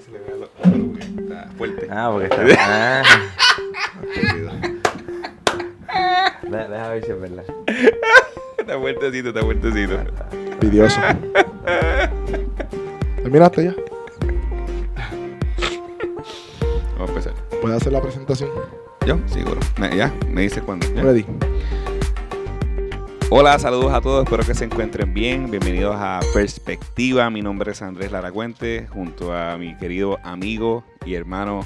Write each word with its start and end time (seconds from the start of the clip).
que 0.00 0.06
se 0.06 0.12
le 0.12 0.18
vea 0.20 0.36
lo 0.36 0.48
porque 0.86 1.04
está 1.04 1.48
fuerte. 1.56 1.88
Ah, 1.90 2.10
porque 2.12 2.26
está. 2.26 3.02
Ah. 5.92 6.38
Deja, 6.42 6.68
deja 6.68 6.88
ver 6.88 7.04
si 7.04 7.10
es 7.10 7.20
verdad. 7.20 7.44
Está 8.58 8.78
fuertecito, 8.78 9.28
está 9.28 9.40
fuertecito. 9.42 9.98
Envidioso. 10.52 11.00
¿Terminaste 13.16 13.64
ya? 13.64 13.74
Vamos 16.94 17.00
a 17.00 17.12
empezar. 17.12 17.34
¿Puedes 17.60 17.76
hacer 17.76 17.92
la 17.92 18.00
presentación? 18.00 18.50
¿Yo? 19.06 19.18
Seguro. 19.26 19.60
¿Ya? 19.94 20.14
¿Me 20.28 20.42
dices 20.42 20.62
cuándo? 20.62 20.86
¿Ya? 20.94 21.02
Ready. 21.02 21.26
Hola, 23.32 23.56
saludos 23.60 23.92
a 23.92 24.00
todos, 24.00 24.24
espero 24.24 24.42
que 24.42 24.54
se 24.54 24.64
encuentren 24.64 25.14
bien. 25.14 25.48
Bienvenidos 25.52 25.94
a 25.96 26.18
Perspectiva. 26.34 27.30
Mi 27.30 27.42
nombre 27.42 27.70
es 27.70 27.80
Andrés 27.80 28.10
Laracuente, 28.10 28.88
junto 28.92 29.32
a 29.32 29.56
mi 29.56 29.76
querido 29.76 30.18
amigo 30.24 30.82
y 31.06 31.14
hermano 31.14 31.60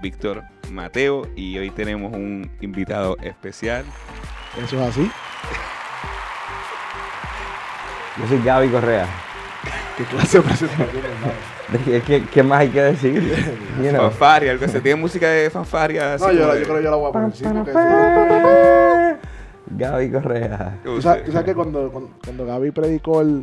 Víctor 0.00 0.42
Mateo. 0.70 1.28
Y 1.36 1.58
hoy 1.58 1.68
tenemos 1.68 2.14
un 2.14 2.50
invitado 2.62 3.18
especial. 3.22 3.84
Eso 4.56 4.82
es 4.82 4.88
así. 4.88 5.10
Yo 8.18 8.28
soy 8.28 8.42
Gaby 8.42 8.68
Correa. 8.70 9.06
¿Qué 9.98 10.04
clase 10.04 10.38
de 10.38 10.44
presentación, 10.44 11.04
hermano? 11.04 12.26
¿Qué, 12.32 12.42
más 12.42 12.60
hay 12.60 12.68
que 12.70 12.80
decir? 12.80 13.58
You 13.82 13.90
know. 13.90 14.00
Fanfaria, 14.00 14.52
algo 14.52 14.64
así. 14.64 14.80
¿Tiene 14.80 14.98
música 14.98 15.28
de 15.28 15.50
fanfaria? 15.50 16.14
así 16.14 16.24
No, 16.24 16.32
yo, 16.32 16.56
yo 16.56 16.64
creo 16.64 16.76
que 16.78 16.84
yo 16.84 16.90
la 16.90 16.96
voy 16.96 17.10
a 17.10 17.12
poner. 17.12 18.81
Gaby 19.76 20.10
Correa. 20.10 20.80
Tú 20.84 21.00
sabes, 21.02 21.24
tú 21.24 21.32
sabes 21.32 21.46
que 21.46 21.54
cuando, 21.54 21.90
cuando, 21.90 22.10
cuando 22.24 22.44
Gaby 22.46 22.70
predicó, 22.70 23.20
el, 23.20 23.42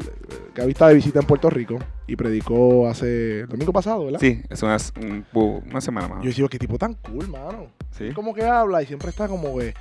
Gaby 0.55 0.71
estaba 0.71 0.89
de 0.89 0.95
visita 0.95 1.19
en 1.19 1.25
Puerto 1.25 1.49
Rico 1.49 1.77
y 2.07 2.15
predicó 2.15 2.87
hace 2.87 3.41
el 3.41 3.47
domingo 3.47 3.71
pasado, 3.73 4.05
¿verdad? 4.05 4.19
Sí, 4.19 4.41
es 4.49 4.61
una, 4.63 4.77
un- 5.01 5.25
una 5.69 5.81
semana 5.81 6.07
más. 6.07 6.19
Yo 6.23 6.29
decía, 6.29 6.47
qué 6.49 6.59
tipo 6.59 6.77
tan 6.77 6.93
cool, 6.95 7.27
mano. 7.29 7.67
Sí. 7.91 8.07
Es 8.07 8.13
como 8.15 8.33
que 8.33 8.43
habla 8.45 8.81
y 8.81 8.85
siempre 8.85 9.09
está 9.09 9.27
como 9.27 9.57
que, 9.57 9.73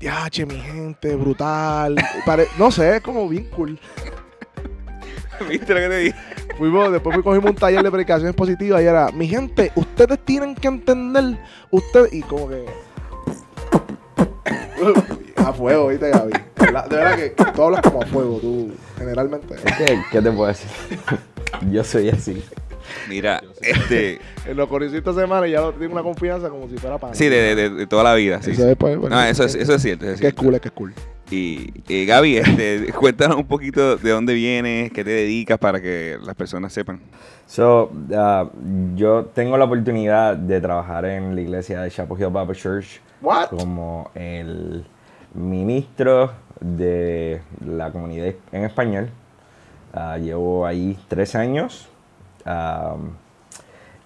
diache, 0.00 0.46
mi 0.46 0.56
gente, 0.56 1.14
brutal. 1.16 1.96
Pare- 2.24 2.48
no 2.58 2.70
sé, 2.70 2.96
es 2.96 3.02
como 3.02 3.28
bien 3.28 3.48
cool. 3.54 3.78
¿Viste 5.48 5.72
lo 5.72 5.80
que 5.80 5.88
te 5.88 5.96
dije? 5.98 6.18
Fuimos, 6.58 6.90
después 6.90 7.14
fui- 7.14 7.22
cogimos 7.22 7.50
un 7.50 7.56
taller 7.56 7.82
de 7.82 7.90
predicaciones 7.90 8.34
positivas 8.34 8.82
y 8.82 8.86
era, 8.86 9.10
mi 9.12 9.28
gente, 9.28 9.70
ustedes 9.76 10.18
tienen 10.24 10.54
que 10.56 10.66
entender, 10.68 11.38
ustedes, 11.70 12.12
y 12.12 12.22
como 12.22 12.48
que... 12.48 12.64
a 15.48 15.52
fuego, 15.52 15.88
¿viste, 15.88 16.10
Gaby? 16.10 16.32
De 16.32 16.40
verdad, 16.66 16.88
de 16.88 16.96
verdad 16.96 17.16
que 17.16 17.30
tú 17.54 17.62
hablas 17.62 17.80
como 17.82 18.02
a 18.02 18.06
fuego, 18.06 18.38
tú, 18.40 18.72
generalmente. 18.98 19.54
¿Qué, 19.78 20.00
qué 20.10 20.22
te 20.22 20.30
puedo 20.30 20.46
decir? 20.48 20.68
Yo 21.70 21.82
soy 21.84 22.08
así. 22.10 22.42
Mira, 23.08 23.42
este. 23.60 24.18
En 24.46 24.56
los 24.56 24.66
conocí 24.68 24.96
esta 24.96 25.12
semana 25.12 25.46
y 25.46 25.50
ya 25.52 25.60
lo 25.60 25.72
tengo 25.72 25.92
una 25.92 26.02
confianza 26.02 26.48
como 26.48 26.68
si 26.68 26.76
fuera 26.78 26.96
para 26.98 27.14
Sí, 27.14 27.28
de, 27.28 27.54
de- 27.54 27.70
de 27.70 27.86
toda 27.86 28.02
la 28.02 28.14
vida. 28.14 28.40
Sí, 28.42 28.52
Eso 28.52 28.62
sí. 28.64 28.68
es, 28.70 28.76
pues, 28.76 28.96
bueno, 28.96 29.14
No, 29.16 29.22
eso 29.24 29.44
es, 29.44 29.54
eso 29.54 29.74
es 29.74 29.82
cierto. 29.82 30.04
eso 30.06 30.14
es 30.14 30.20
Que 30.20 30.28
es 30.28 30.32
cierto. 30.32 30.42
cool, 30.42 30.54
es 30.54 30.60
que 30.62 30.68
es 30.68 30.74
cool. 30.74 30.94
Y 31.30 31.72
eh, 31.88 32.06
Gaby, 32.06 32.38
este, 32.38 32.92
cuéntanos 32.98 33.36
un 33.36 33.46
poquito 33.46 33.96
de 33.98 34.10
dónde 34.10 34.32
vienes, 34.32 34.90
qué 34.92 35.04
te 35.04 35.10
dedicas 35.10 35.58
para 35.58 35.80
que 35.82 36.16
las 36.22 36.34
personas 36.34 36.72
sepan. 36.72 37.00
So, 37.46 37.90
uh, 38.10 38.48
yo 38.96 39.26
tengo 39.34 39.58
la 39.58 39.66
oportunidad 39.66 40.36
de 40.36 40.58
trabajar 40.60 41.04
en 41.04 41.34
la 41.34 41.40
iglesia 41.42 41.82
de 41.82 41.90
Chapel 41.90 42.16
Hill 42.18 42.28
Baptist 42.30 42.62
Church 42.62 43.00
What? 43.20 43.48
como 43.50 44.10
el 44.14 44.86
ministro 45.34 46.32
de 46.60 47.40
la 47.64 47.90
comunidad 47.92 48.32
en 48.52 48.64
español. 48.64 49.10
Ah, 49.92 50.18
llevo 50.18 50.66
ahí 50.66 50.98
tres 51.08 51.34
años. 51.34 51.88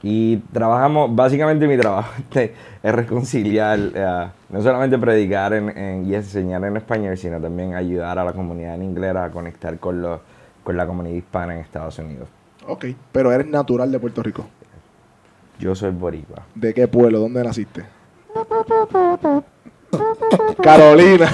Y 0.04 0.38
trabajamos, 0.52 1.14
básicamente 1.14 1.66
mi 1.68 1.78
trabajo 1.78 2.10
este, 2.18 2.54
es 2.82 2.92
reconciliar, 2.94 3.78
ah, 3.96 4.32
no 4.48 4.60
solamente 4.60 4.98
predicar 4.98 5.52
en- 5.52 5.68
en- 5.78 6.06
y 6.10 6.14
enseñar 6.16 6.64
en 6.64 6.76
español, 6.76 7.16
sino 7.16 7.40
también 7.40 7.74
ayudar 7.74 8.18
a 8.18 8.24
la 8.24 8.32
comunidad 8.32 8.74
en 8.74 8.82
inglés 8.82 9.14
a 9.14 9.30
conectar 9.30 9.78
con, 9.78 10.02
los, 10.02 10.20
con 10.64 10.76
la 10.76 10.86
comunidad 10.86 11.14
hispana 11.16 11.54
en 11.54 11.60
Estados 11.60 11.98
Unidos. 12.00 12.28
Ok, 12.66 12.86
pero 13.12 13.30
eres 13.32 13.46
natural 13.46 13.92
de 13.92 13.98
Puerto 14.00 14.22
Rico. 14.24 14.44
Yo 15.60 15.74
soy 15.76 15.92
boricua. 15.92 16.42
¿De 16.56 16.74
qué 16.74 16.88
pueblo? 16.88 17.20
¿Dónde 17.20 17.44
naciste? 17.44 17.84
Carolina. 20.62 21.30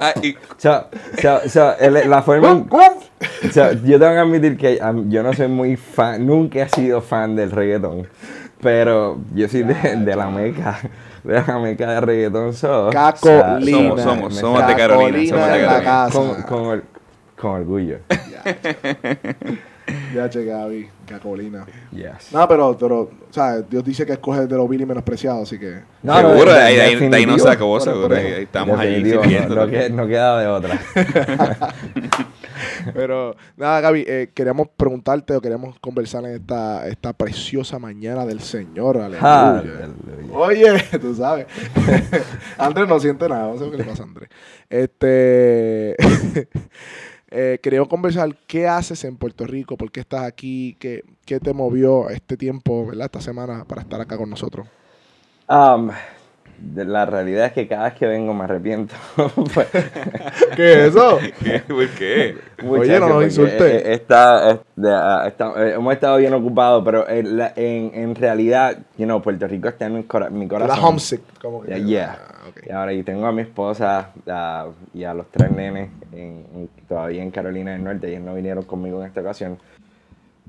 Ah, 0.00 0.12
y 0.22 0.34
O 0.34 0.38
sea, 0.58 0.86
o 1.16 1.20
sea, 1.20 1.40
o 1.44 1.48
sea, 1.48 1.72
el- 1.80 2.08
la 2.10 2.22
forma... 2.22 2.50
en- 2.50 2.68
o 2.70 3.52
sea, 3.52 3.72
yo 3.72 3.98
tengo 3.98 4.12
que 4.12 4.18
admitir 4.18 4.56
que 4.58 4.78
um, 4.82 5.08
yo 5.08 5.22
no 5.22 5.32
soy 5.32 5.48
muy 5.48 5.76
fan, 5.76 6.26
nunca 6.26 6.60
he 6.62 6.68
sido 6.68 7.00
fan 7.00 7.34
del 7.34 7.50
reggaetón, 7.50 8.06
pero 8.60 9.18
yo 9.34 9.48
soy 9.48 9.62
de, 9.62 9.74
de 9.96 10.16
la 10.16 10.28
meca, 10.28 10.78
de 11.24 11.34
la 11.46 11.58
meca 11.58 11.92
de 11.92 12.00
reggaetón. 12.02 12.52
So, 12.52 12.88
o 12.88 12.92
sea, 12.92 13.12
Cacolina. 13.14 13.78
somos, 13.78 14.02
somos, 14.02 14.34
me- 14.34 14.40
somos 14.40 14.66
de 14.66 14.74
Carolina. 14.76 15.08
Carolina 15.10 15.30
Somos 15.30 15.48
de 15.48 15.56
en 15.56 15.62
la 15.66 15.82
Carolina. 15.82 15.84
casa. 15.84 16.18
con, 16.18 16.42
con, 16.42 16.66
or- 16.66 16.84
con 17.40 17.50
orgullo. 17.52 17.98
Ya 20.14 20.28
che, 20.28 20.44
Gaby. 20.44 20.88
Cacolina. 21.06 21.64
Yes. 21.92 22.32
No, 22.32 22.48
pero, 22.48 22.76
pero, 22.76 23.00
o 23.02 23.10
sea, 23.32 23.60
Dios 23.60 23.84
dice 23.84 24.04
que 24.04 24.14
escoge 24.14 24.46
de 24.46 24.56
los 24.56 24.68
vil 24.68 24.80
y 24.80 24.86
menospreciados, 24.86 25.42
así 25.44 25.58
que. 25.58 25.80
No, 26.02 26.16
seguro, 26.16 26.46
no, 26.46 26.52
de 26.52 26.60
ahí, 26.60 26.60
de 26.60 26.62
ahí- 26.62 26.74
de 26.76 26.82
ahí 26.82 26.94
definitivo. 26.94 27.32
nos 27.32 27.42
sacó, 27.42 27.66
Por- 27.66 27.82
seguro. 27.82 28.16
ahí- 28.16 28.26
ahí 28.26 28.42
estamos 28.42 28.80
ahí 28.80 29.04
sirviendo. 29.04 29.54
no, 29.54 29.66
no 29.66 29.70
que- 29.70 29.90
no 29.90 30.06
queda 30.08 30.40
de 30.40 30.46
otra. 30.48 30.80
Pero, 32.94 33.36
nada, 33.56 33.80
Gaby, 33.80 34.04
eh, 34.06 34.30
queríamos 34.34 34.68
preguntarte 34.76 35.34
o 35.34 35.40
queríamos 35.40 35.78
conversar 35.80 36.24
en 36.24 36.36
esta, 36.36 36.86
esta 36.88 37.12
preciosa 37.12 37.78
mañana 37.78 38.24
del 38.24 38.40
Señor. 38.40 38.96
Aleluya. 38.98 39.58
Aleluya. 39.58 39.88
Oye, 40.32 40.84
tú 41.00 41.14
sabes. 41.14 41.46
Andrés 42.58 42.88
no 42.88 42.98
siente 42.98 43.28
nada, 43.28 43.48
no 43.52 43.58
sé 43.58 43.70
qué 43.70 43.76
le 43.78 43.84
pasa 43.84 44.02
a 44.02 44.06
Andrés. 44.06 44.28
Este. 44.70 45.96
Eh, 47.30 47.58
queríamos 47.62 47.88
conversar 47.88 48.36
qué 48.46 48.68
haces 48.68 49.04
en 49.04 49.16
Puerto 49.16 49.46
Rico, 49.46 49.76
por 49.76 49.90
qué 49.90 50.00
estás 50.00 50.24
aquí, 50.24 50.76
qué, 50.78 51.04
qué 51.24 51.40
te 51.40 51.52
movió 51.52 52.08
este 52.08 52.36
tiempo, 52.36 52.86
¿verdad? 52.86 53.06
Esta 53.06 53.20
semana 53.20 53.64
para 53.64 53.82
estar 53.82 54.00
acá 54.00 54.16
con 54.16 54.30
nosotros. 54.30 54.66
Um, 55.48 55.90
la 56.74 57.06
realidad 57.06 57.46
es 57.46 57.52
que 57.52 57.66
cada 57.68 57.84
vez 57.84 57.94
que 57.94 58.06
vengo 58.06 58.32
me 58.34 58.44
arrepiento. 58.44 58.94
Pues, 59.54 59.68
¿Qué 60.56 60.72
es 60.72 60.78
eso? 60.88 61.18
¿Qué? 61.42 61.60
¿Por 61.60 61.88
qué? 61.90 62.36
Oye, 62.66 62.98
no 63.00 63.08
nos 63.08 63.24
insultes. 63.24 63.60
eh, 63.60 63.76
eh, 63.86 63.92
está- 63.94 64.50
eh, 64.52 64.58
ah, 64.86 65.24
está- 65.26 65.70
hemos 65.74 65.92
estado 65.92 66.16
bien 66.18 66.32
ocupados, 66.34 66.82
pero 66.84 67.08
en, 67.08 67.36
la- 67.36 67.52
en, 67.56 67.90
en 67.94 68.14
realidad, 68.14 68.78
you 68.96 69.04
know, 69.04 69.20
Puerto 69.22 69.46
Rico 69.46 69.68
está 69.68 69.86
en 69.86 69.94
mi, 69.96 70.02
cora- 70.04 70.30
mi 70.30 70.44
La 70.46 70.48
corazón. 70.50 70.84
homesick. 70.84 71.20
Como 71.40 71.62
que, 71.62 71.68
Yeah, 71.68 71.78
yeah. 71.86 72.18
Ah, 72.28 72.48
ok. 72.48 72.66
Y 72.66 72.72
ahora 72.72 72.92
y 72.92 73.02
tengo 73.02 73.26
a 73.26 73.32
mi 73.32 73.42
esposa 73.42 74.10
ah, 74.28 74.66
y 74.94 75.04
a 75.04 75.14
los 75.14 75.26
tres 75.30 75.50
nenes 75.50 75.90
en- 76.12 76.44
en- 76.54 76.68
todavía 76.88 77.22
en 77.22 77.30
Carolina 77.30 77.72
del 77.72 77.84
Norte. 77.84 78.08
Ellos 78.08 78.22
no 78.22 78.34
vinieron 78.34 78.64
conmigo 78.64 79.00
en 79.02 79.08
esta 79.08 79.20
ocasión. 79.20 79.58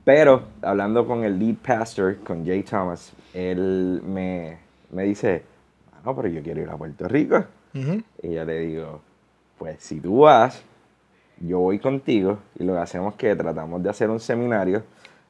Pero 0.03 0.43
hablando 0.61 1.05
con 1.05 1.23
el 1.25 1.37
lead 1.37 1.55
pastor, 1.55 2.17
con 2.23 2.45
Jay 2.45 2.63
Thomas, 2.63 3.11
él 3.33 4.01
me, 4.05 4.57
me 4.91 5.03
dice, 5.03 5.43
no, 6.05 6.15
pero 6.15 6.27
yo 6.27 6.41
quiero 6.41 6.61
ir 6.61 6.69
a 6.69 6.77
Puerto 6.77 7.07
Rico. 7.07 7.43
Y 8.23 8.33
yo 8.33 8.45
le 8.45 8.59
digo, 8.59 9.01
pues 9.57 9.77
si 9.83 9.99
tú 9.99 10.19
vas, 10.21 10.63
yo 11.39 11.59
voy 11.59 11.77
contigo 11.79 12.39
y 12.57 12.63
lo 12.63 12.73
que 12.73 12.79
hacemos 12.79 13.13
es 13.13 13.17
que 13.19 13.35
tratamos 13.35 13.83
de 13.83 13.89
hacer 13.89 14.09
un 14.09 14.19
seminario 14.19 14.83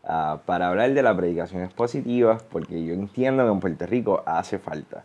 ah, 0.06 0.40
para 0.46 0.70
hablar 0.70 0.94
de 0.94 1.04
las 1.04 1.16
predicaciones 1.18 1.74
positivas, 1.74 2.42
porque 2.44 2.84
yo 2.86 2.94
entiendo 2.94 3.44
que 3.46 3.52
en 3.52 3.60
Puerto 3.60 3.86
Rico 3.86 4.24
hace 4.26 4.58
falta. 4.60 5.04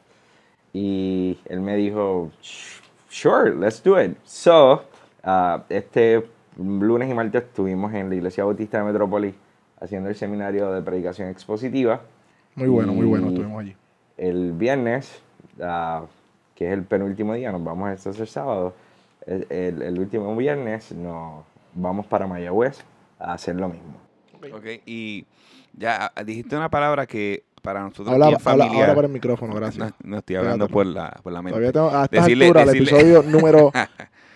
Y 0.72 1.38
él 1.46 1.60
me 1.60 1.76
dijo, 1.76 2.30
"Sh- 2.42 2.80
sure, 3.08 3.54
let's 3.54 3.82
do 3.82 4.00
it. 4.00 4.16
So, 4.24 4.84
ah, 5.22 5.64
este 5.68 6.24
lunes 6.56 7.10
y 7.10 7.14
martes 7.14 7.42
estuvimos 7.44 7.92
en 7.94 8.08
la 8.08 8.14
Iglesia 8.14 8.44
Bautista 8.44 8.78
de 8.78 8.84
Metrópolis 8.84 9.34
haciendo 9.80 10.08
el 10.08 10.14
seminario 10.14 10.70
de 10.72 10.80
predicación 10.82 11.28
expositiva. 11.28 12.00
Muy 12.54 12.68
bueno, 12.68 12.92
muy 12.94 13.06
bueno, 13.06 13.28
estuvimos 13.28 13.60
allí. 13.60 13.74
El 14.16 14.52
viernes, 14.52 15.20
que 15.56 16.66
es 16.66 16.72
el 16.72 16.82
penúltimo 16.84 17.34
día, 17.34 17.52
nos 17.52 17.62
vamos 17.64 17.88
a 17.88 17.92
este 17.92 18.10
el 18.10 18.28
sábado. 18.28 18.74
El, 19.26 19.46
el- 19.50 19.82
el 19.82 19.98
último 19.98 20.34
viernes 20.36 20.92
nos 20.92 21.44
vamos 21.74 22.06
para 22.06 22.26
Mayagüez 22.26 22.84
a 23.18 23.34
hacer 23.34 23.56
lo 23.56 23.68
mismo. 23.68 23.94
Ok, 24.54 24.64
y 24.86 25.24
ya 25.76 26.12
dijiste 26.24 26.56
una 26.56 26.68
palabra 26.68 27.06
que 27.06 27.44
para 27.62 27.80
nosotros 27.82 28.08
Habla, 28.12 28.30
es 28.30 28.44
habla 28.46 28.64
familiar. 28.64 28.80
ahora 28.88 28.94
para 28.96 29.06
el 29.06 29.12
micrófono, 29.12 29.54
gracias. 29.54 29.88
No, 30.02 30.10
no 30.10 30.18
estoy 30.18 30.34
hablando 30.36 30.66
por 30.68 30.84
la, 30.84 31.20
por 31.22 31.32
la 31.32 31.40
mente. 31.42 31.52
Todavía 31.52 31.72
tengo, 31.72 31.90
a 31.96 32.04
estas 32.04 32.26
Decirle- 32.26 32.46
alturas, 32.46 32.68
el 32.68 32.76
episodio 32.76 33.22
número 33.26 33.70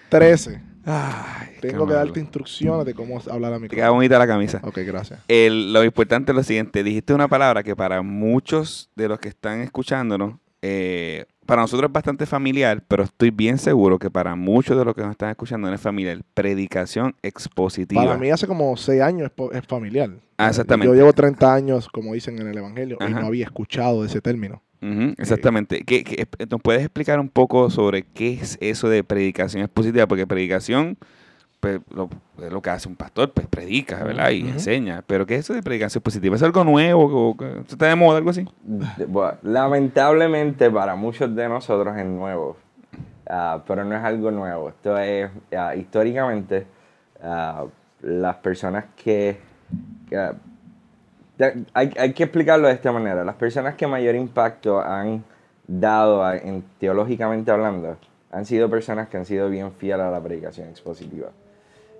13. 0.09 0.63
Ay, 0.89 1.49
Tengo 1.61 1.85
que 1.85 1.95
malo. 1.95 2.07
darte 2.07 2.21
instrucciones 2.21 2.87
de 2.87 2.95
cómo 2.95 3.21
hablar 3.29 3.53
a 3.55 3.57
Te 3.59 3.63
queda 3.69 3.77
micrófono. 3.77 3.93
bonita 3.95 4.19
la 4.21 4.27
camisa. 4.29 4.61
Ok, 4.63 4.79
gracias. 4.87 5.19
El- 5.27 5.73
lo 5.73 5.83
importante 5.83 6.31
es 6.31 6.37
lo 6.37 6.45
siguiente. 6.45 6.85
Dijiste 6.85 7.13
una 7.13 7.27
palabra 7.27 7.65
que 7.65 7.75
para 7.75 8.01
muchos 8.03 8.89
de 8.95 9.09
los 9.09 9.19
que 9.19 9.29
están 9.29 9.61
escuchándonos 9.63 10.35
eh, 10.63 11.27
para 11.45 11.63
nosotros 11.63 11.89
es 11.89 11.93
bastante 11.93 12.27
familiar, 12.27 12.83
pero 12.89 13.05
estoy 13.05 13.31
bien 13.31 13.59
seguro 13.59 13.99
que 13.99 14.11
para 14.11 14.35
muchos 14.35 14.77
de 14.77 14.85
los 14.85 14.95
que 14.95 15.03
nos 15.03 15.13
están 15.13 15.31
escuchando 15.31 15.69
no 15.69 15.75
es 15.75 15.81
familiar. 15.81 16.21
Predicación 16.35 17.15
expositiva. 17.23 18.05
Para 18.05 18.19
mí 18.19 18.31
hace 18.31 18.47
como 18.47 18.77
seis 18.77 19.01
años 19.03 19.31
es, 19.53 19.67
familiar. 19.67 20.11
Ah, 20.39 20.49
exactamente. 20.49 20.87
Yo 20.93 20.95
llevo 20.95 21.13
30 21.13 21.55
años, 21.55 21.89
como 21.89 22.15
dicen 22.15 22.39
en 22.41 22.49
el 22.49 22.59
Evangelio, 22.59 22.99
y 23.01 23.13
no 23.13 23.27
había 23.27 23.45
escuchado 23.45 24.05
ese 24.05 24.21
término. 24.21 24.63
Ujú, 24.83 25.15
exactamente. 25.19 25.85
¿Qué- 25.85 26.05
qué- 26.05 26.27
¿Nos 26.51 26.61
puedes 26.61 26.83
explicar 26.83 27.19
un 27.21 27.29
poco 27.31 27.71
sobre 27.71 28.03
qué 28.03 28.35
es 28.35 28.59
eso 28.61 28.89
de 28.89 29.03
predicación 29.05 29.63
expositiva? 29.63 30.07
Porque 30.07 30.27
predicación, 30.27 30.99
pues, 31.67 31.81
lo, 31.97 32.09
es 32.47 32.53
lo 32.53 32.63
que 32.63 32.71
hace 32.71 32.89
un 32.89 32.97
pastor, 32.97 33.33
pues 33.33 33.47
predica, 33.49 34.03
¿verdad? 34.05 34.31
Y 34.31 34.43
Ujú. 34.45 34.53
enseña. 34.53 35.03
Pero 35.07 35.27
¿qué 35.27 35.35
es 35.35 35.41
eso 35.41 35.55
de 35.55 35.63
predicación 35.63 36.01
expositiva? 36.01 36.37
¿Es 36.37 36.43
algo 36.43 36.63
nuevo? 36.65 37.31
¿O 37.31 37.37
que- 37.37 37.61
¿Está 37.69 37.87
de 37.87 37.97
moda, 37.97 38.19
algo 38.19 38.31
así? 38.31 38.47
Bueno, 39.09 39.35
lamentablemente 39.43 40.71
para 40.71 40.95
muchos 40.95 41.35
de 41.35 41.49
nosotros 41.49 41.97
es 41.97 42.07
nuevo, 42.07 42.57
ah, 43.29 43.63
pero 43.67 43.85
no 43.85 43.97
es 43.97 44.05
algo 44.05 44.31
nuevo. 44.31 44.69
Esto 44.69 44.97
es, 44.99 45.31
ah, 45.57 45.75
históricamente, 45.75 46.67
ah, 47.23 47.65
las 48.03 48.37
personas 48.37 48.85
que... 48.97 49.39
que- 50.09 50.31
de- 51.39 51.65
hay, 51.75 51.93
hay 51.99 52.13
que 52.13 52.23
explicarlo 52.25 52.69
de 52.69 52.75
esta 52.75 52.93
manera. 52.93 53.25
Las 53.25 53.35
personas 53.35 53.75
que 53.75 53.87
mayor 53.87 54.15
impacto 54.15 54.81
han 54.81 55.23
dado, 55.67 56.25
a- 56.25 56.37
en, 56.37 56.63
teológicamente 56.79 57.51
hablando, 57.51 57.97
han 58.33 58.45
sido 58.47 58.69
personas 58.71 59.09
que 59.09 59.17
han 59.17 59.25
sido 59.25 59.49
bien 59.49 59.73
fieles 59.73 60.05
a 60.07 60.11
la 60.11 60.21
predicación 60.21 60.69
expositiva. 60.69 61.29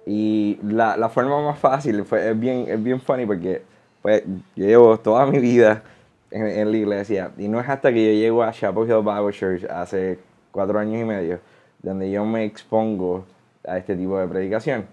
Y 0.07 0.59
la, 0.63 0.97
la 0.97 1.09
forma 1.09 1.43
más 1.45 1.59
fácil 1.59 2.05
fue, 2.05 2.31
es, 2.31 2.39
bien, 2.39 2.67
es 2.69 2.81
bien 2.83 3.01
funny 3.01 3.27
porque 3.27 3.63
pues, 4.03 4.23
yo 4.55 4.65
llevo 4.67 4.97
toda 4.99 5.27
mi 5.27 5.41
vida 5.41 5.83
en, 6.31 6.47
en 6.47 6.71
la 6.71 6.77
iglesia 6.77 7.33
y 7.37 7.49
no 7.49 7.59
es 7.61 7.69
hasta 7.69 7.93
que 7.93 8.07
yo 8.07 8.13
llego 8.21 8.43
a 8.45 8.53
Chapel 8.53 8.85
Hill 8.89 9.03
Bible 9.03 9.33
Church 9.33 9.65
hace 9.69 10.19
cuatro 10.53 10.79
años 10.79 11.01
y 11.03 11.05
medio 11.05 11.41
donde 11.83 12.11
yo 12.11 12.25
me 12.25 12.45
expongo 12.45 13.25
a 13.67 13.79
este 13.79 13.97
tipo 13.97 14.17
de 14.19 14.27
predicación. 14.29 14.87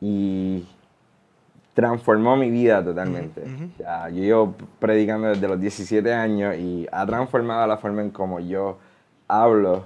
Y 0.00 0.66
transformó 1.74 2.36
mi 2.36 2.50
vida 2.50 2.84
totalmente. 2.84 3.42
O 3.74 3.76
sea, 3.78 4.08
yo 4.10 4.22
llevo 4.22 4.54
predicando 4.78 5.28
desde 5.28 5.48
los 5.48 5.60
17 5.60 6.12
años 6.12 6.56
y 6.56 6.86
ha 6.92 7.06
transformado 7.06 7.66
la 7.66 7.78
forma 7.78 8.02
en 8.02 8.10
cómo 8.10 8.40
yo 8.40 8.78
hablo 9.28 9.84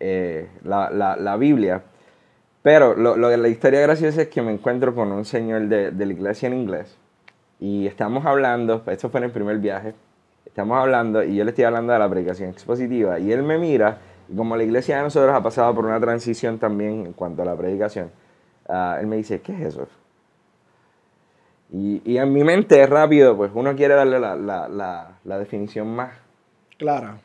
eh, 0.00 0.48
la, 0.64 0.90
la- 0.90 1.16
la 1.16 1.36
Biblia. 1.36 1.82
Pero 2.62 2.94
lo, 2.94 3.16
lo- 3.16 3.34
la 3.36 3.48
historia 3.48 3.80
graciosa 3.80 4.22
es 4.22 4.28
que 4.28 4.42
me 4.42 4.52
encuentro 4.52 4.94
con 4.94 5.12
un 5.12 5.24
señor 5.24 5.62
de, 5.68 5.90
de 5.90 6.06
la 6.06 6.12
iglesia 6.12 6.48
en 6.48 6.54
inglés 6.54 6.96
y 7.60 7.86
estamos 7.86 8.24
hablando, 8.26 8.82
esto 8.86 9.08
fue 9.10 9.18
en 9.20 9.24
el 9.24 9.30
primer 9.30 9.58
viaje, 9.58 9.94
estamos 10.44 10.78
hablando 10.78 11.22
y 11.22 11.36
yo 11.36 11.44
le 11.44 11.50
estoy 11.50 11.64
hablando 11.64 11.92
de 11.92 11.98
la 11.98 12.08
predicación 12.08 12.50
expositiva 12.50 13.18
y 13.18 13.32
él 13.32 13.42
me 13.42 13.58
mira 13.58 13.98
y 14.28 14.36
como 14.36 14.56
la 14.56 14.64
iglesia 14.64 14.96
de 14.98 15.02
nosotros 15.04 15.34
ha 15.34 15.42
pasado 15.42 15.74
por 15.74 15.86
una 15.86 15.98
transición 16.00 16.58
también 16.58 17.06
en 17.06 17.12
cuanto 17.14 17.42
a 17.42 17.44
la 17.44 17.56
predicación, 17.56 18.10
ah, 18.68 18.98
él 19.00 19.06
me 19.06 19.16
dice, 19.16 19.40
¿qué 19.40 19.52
es 19.54 19.60
eso? 19.74 19.88
Y, 21.72 22.00
y 22.04 22.16
en 22.18 22.32
mi 22.32 22.44
mente 22.44 22.82
es 22.82 22.88
rápido, 22.88 23.36
pues 23.36 23.50
uno 23.54 23.74
quiere 23.76 23.94
darle 23.94 24.18
la, 24.18 24.34
la- 24.36 24.68
la- 24.68 25.18
la 25.24 25.38
definición 25.38 25.94
más 25.94 26.12
Clara. 26.78 27.16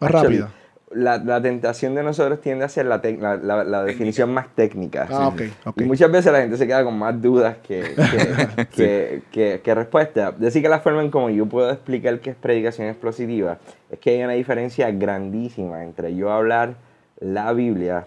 Más 0.00 0.14
Actually, 0.14 0.38
rápida. 0.40 0.61
La, 0.94 1.18
la 1.18 1.40
tentación 1.40 1.94
de 1.94 2.02
nosotros 2.02 2.40
tiende 2.40 2.64
a 2.64 2.68
ser 2.68 2.86
la, 2.86 3.00
tec- 3.00 3.18
la, 3.18 3.36
la- 3.36 3.64
la 3.64 3.82
definición 3.84 4.32
más 4.32 4.48
técnica. 4.54 5.06
Ah, 5.10 5.28
ok, 5.28 5.42
ok. 5.66 5.80
Y 5.80 5.84
muchas 5.84 6.10
veces 6.10 6.32
la 6.32 6.40
gente 6.40 6.56
se 6.56 6.66
queda 6.66 6.84
con 6.84 6.98
más 6.98 7.20
dudas 7.20 7.56
que, 7.66 7.80
que, 7.80 8.66
que, 8.76 9.22
que- 9.30 9.60
que 9.62 9.74
respuestas. 9.74 10.38
Decir 10.38 10.62
que 10.62 10.68
la 10.68 10.80
forma 10.80 11.02
en 11.02 11.10
como 11.10 11.30
yo 11.30 11.46
puedo 11.46 11.70
explicar 11.70 12.20
qué 12.20 12.30
es 12.30 12.36
predicación 12.36 12.88
expositiva 12.88 13.58
es 13.90 13.98
que 13.98 14.10
hay 14.10 14.22
una 14.22 14.32
diferencia 14.34 14.90
grandísima 14.90 15.82
entre 15.84 16.14
yo 16.14 16.30
hablar 16.30 16.74
la 17.20 17.52
Biblia 17.52 18.06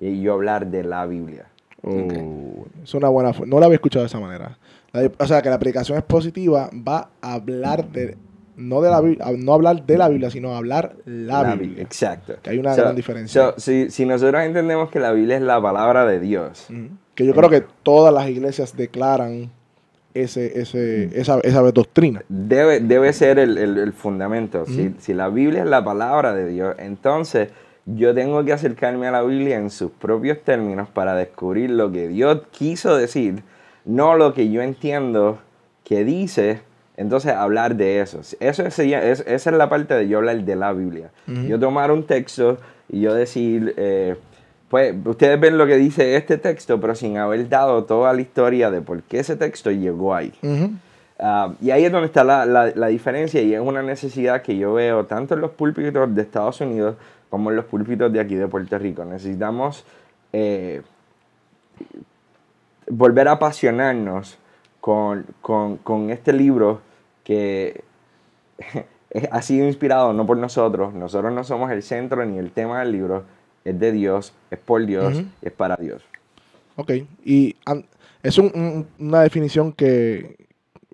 y 0.00 0.20
yo 0.22 0.32
hablar 0.32 0.66
de 0.66 0.82
la 0.84 1.06
Biblia. 1.06 1.46
Oh, 1.82 2.66
Es 2.82 2.94
una 2.94 3.08
buena 3.10 3.32
No 3.46 3.60
la 3.60 3.66
había 3.66 3.76
escuchado 3.76 4.02
de 4.04 4.06
esa 4.08 4.18
manera. 4.20 4.56
O 5.18 5.26
sea, 5.26 5.42
que 5.42 5.50
la 5.50 5.58
predicación 5.58 5.98
expositiva 5.98 6.70
va 6.72 7.10
a 7.20 7.34
hablar 7.34 7.84
de. 7.88 8.16
No, 8.56 8.80
de 8.80 8.90
la, 8.90 9.02
no 9.36 9.52
hablar 9.54 9.84
de 9.84 9.98
la 9.98 10.08
Biblia, 10.08 10.30
sino 10.30 10.54
hablar 10.56 10.94
la, 11.06 11.42
La 11.42 11.54
Biblia. 11.56 11.82
Exacto. 11.82 12.34
Que 12.42 12.50
hay 12.50 12.58
una 12.58 12.74
So- 12.74 12.82
gran 12.82 12.94
diferencia. 12.96 13.52
so, 13.52 13.54
si, 13.60 13.90
si 13.90 14.06
nosotros 14.06 14.42
entendemos 14.42 14.90
que 14.90 15.00
la 15.00 15.12
Biblia 15.12 15.36
es 15.36 15.42
la 15.42 15.60
palabra 15.60 16.06
de 16.06 16.20
Dios, 16.20 16.66
Ujú. 16.70 16.88
Que 17.14 17.24
yo 17.26 17.32
creo 17.32 17.48
que 17.48 17.62
todas 17.84 18.12
las 18.12 18.28
iglesias 18.28 18.76
declaran 18.76 19.50
ese, 20.14 20.60
ese, 20.60 21.10
esa, 21.18 21.38
esa 21.40 21.60
doctrina. 21.72 22.22
debe, 22.28 22.80
debe 22.80 23.12
ser 23.12 23.38
el, 23.38 23.56
el- 23.58 23.78
el 23.78 23.92
fundamento. 23.92 24.64
si, 24.66 24.86
Ujú. 24.88 24.94
si 24.98 25.14
la 25.14 25.28
Biblia 25.28 25.62
es 25.62 25.68
la 25.68 25.84
palabra 25.84 26.34
de 26.34 26.46
Dios, 26.48 26.74
entonces 26.78 27.50
yo 27.86 28.14
tengo 28.14 28.44
que 28.44 28.52
acercarme 28.52 29.06
a 29.06 29.10
la 29.12 29.22
Biblia 29.22 29.56
en 29.56 29.70
sus 29.70 29.90
propios 29.92 30.38
términos 30.42 30.88
para 30.88 31.14
descubrir 31.14 31.70
lo 31.70 31.92
que 31.92 32.08
Dios 32.08 32.42
quiso 32.50 32.96
decir, 32.96 33.42
no 33.84 34.16
lo 34.16 34.32
que 34.34 34.50
yo 34.50 34.62
entiendo 34.62 35.38
que 35.84 36.04
dice. 36.04 36.62
Entonces 36.96 37.32
hablar 37.32 37.74
de 37.76 38.00
eso. 38.00 38.20
eso 38.40 38.62
es, 38.66 38.78
es- 38.78 39.24
esa 39.26 39.50
es 39.50 39.56
la 39.56 39.68
parte 39.68 39.94
de 39.94 40.06
yo 40.08 40.18
hablar 40.18 40.36
de 40.44 40.56
la 40.56 40.72
Biblia. 40.72 41.10
Ujú. 41.28 41.42
Yo 41.42 41.58
tomar 41.58 41.90
un 41.90 42.04
texto 42.06 42.58
y 42.88 43.00
yo 43.00 43.14
decir, 43.14 43.74
eh, 43.76 44.16
pues 44.68 44.94
ustedes 45.04 45.38
ven 45.40 45.58
lo 45.58 45.66
que 45.66 45.76
dice 45.76 46.16
este 46.16 46.38
texto, 46.38 46.80
pero 46.80 46.94
sin 46.94 47.18
haber 47.18 47.48
dado 47.48 47.84
toda 47.84 48.12
la 48.12 48.20
historia 48.20 48.70
de 48.70 48.80
por 48.80 49.02
qué 49.02 49.20
ese 49.20 49.36
texto 49.36 49.70
llegó 49.70 50.14
ahí. 50.14 50.32
Ujú. 50.42 50.70
Ah, 51.18 51.52
y 51.60 51.70
ahí 51.70 51.84
es 51.84 51.92
donde 51.92 52.06
está 52.06 52.24
la, 52.24 52.44
la- 52.46 52.72
la 52.74 52.86
diferencia 52.88 53.40
y 53.42 53.54
es 53.54 53.60
una 53.60 53.82
necesidad 53.82 54.42
que 54.42 54.56
yo 54.56 54.74
veo 54.74 55.04
tanto 55.06 55.34
en 55.34 55.40
los 55.40 55.52
púlpitos 55.52 56.14
de 56.14 56.22
Estados 56.22 56.60
Unidos 56.60 56.96
como 57.30 57.50
en 57.50 57.56
los 57.56 57.64
púlpitos 57.66 58.12
de 58.12 58.20
aquí 58.20 58.34
de 58.36 58.46
Puerto 58.48 58.78
Rico. 58.78 59.04
Necesitamos 59.04 59.84
eh, 60.32 60.82
volver 62.88 63.28
a 63.28 63.32
apasionarnos 63.32 64.38
con, 64.88 65.24
con- 65.40 65.78
con 65.78 66.10
este 66.10 66.30
libro 66.34 66.82
que 67.24 67.82
ha 69.30 69.40
sido 69.40 69.66
inspirado 69.66 70.12
no 70.12 70.26
por 70.26 70.36
nosotros, 70.36 70.92
nosotros 70.92 71.32
no 71.32 71.42
somos 71.42 71.70
el 71.70 71.82
centro 71.82 72.22
ni 72.26 72.36
el 72.36 72.50
tema 72.50 72.80
del 72.80 72.92
libro, 72.92 73.24
es 73.64 73.80
de 73.80 73.92
Dios, 73.92 74.34
es 74.50 74.58
por 74.58 74.84
Dios, 74.84 75.14
Ujú. 75.14 75.26
es 75.40 75.52
para 75.52 75.76
Dios. 75.76 76.02
Ok. 76.76 76.92
Y 77.24 77.56
es 78.22 78.36
un- 78.36 78.52
un- 78.54 78.86
una 78.98 79.22
definición 79.22 79.72
que, 79.72 80.36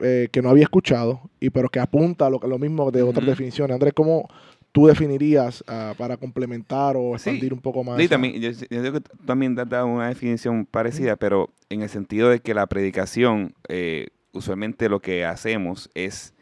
eh, 0.01 0.29
que 0.31 0.41
no 0.41 0.51
había 0.51 0.63
escuchado, 0.63 1.23
y 1.41 1.51
pero 1.51 1.69
que 1.69 1.81
apunta 1.81 2.27
a 2.27 2.31
lo, 2.31 2.39
lo 2.39 2.59
mismo 2.61 2.93
de 2.93 3.03
otras 3.03 3.25
Ujú. 3.25 3.31
definiciones. 3.31 3.75
Andrés, 3.75 3.93
¿cómo 3.93 4.29
tú 4.72 4.87
definirías 4.87 5.64
ah, 5.67 5.94
para 5.99 6.17
complementar 6.17 6.96
o 6.96 7.19
Sí. 7.19 7.31
expandir 7.31 7.52
un 7.52 7.61
poco 7.61 7.82
más? 7.84 7.96
Sí, 7.99 8.05
esa- 8.05 8.14
también, 8.14 8.34
yo, 8.40 8.50
yo 8.50 8.82
digo 8.82 8.94
que 8.94 9.00
tú 9.00 9.17
también 9.26 9.58
has 9.58 9.69
dado 9.69 9.87
una 9.87 10.08
definición 10.08 10.67
parecida, 10.67 11.17
pero 11.17 11.50
en 11.69 11.82
el 11.82 11.88
sentido 11.88 12.28
de 12.31 12.40
que 12.40 12.55
la 12.55 12.67
predicación, 12.67 13.55
eh, 13.69 14.08
usualmente 14.32 14.88
lo 14.88 15.00
que 15.00 15.25
hacemos 15.25 15.90
es 15.94 16.34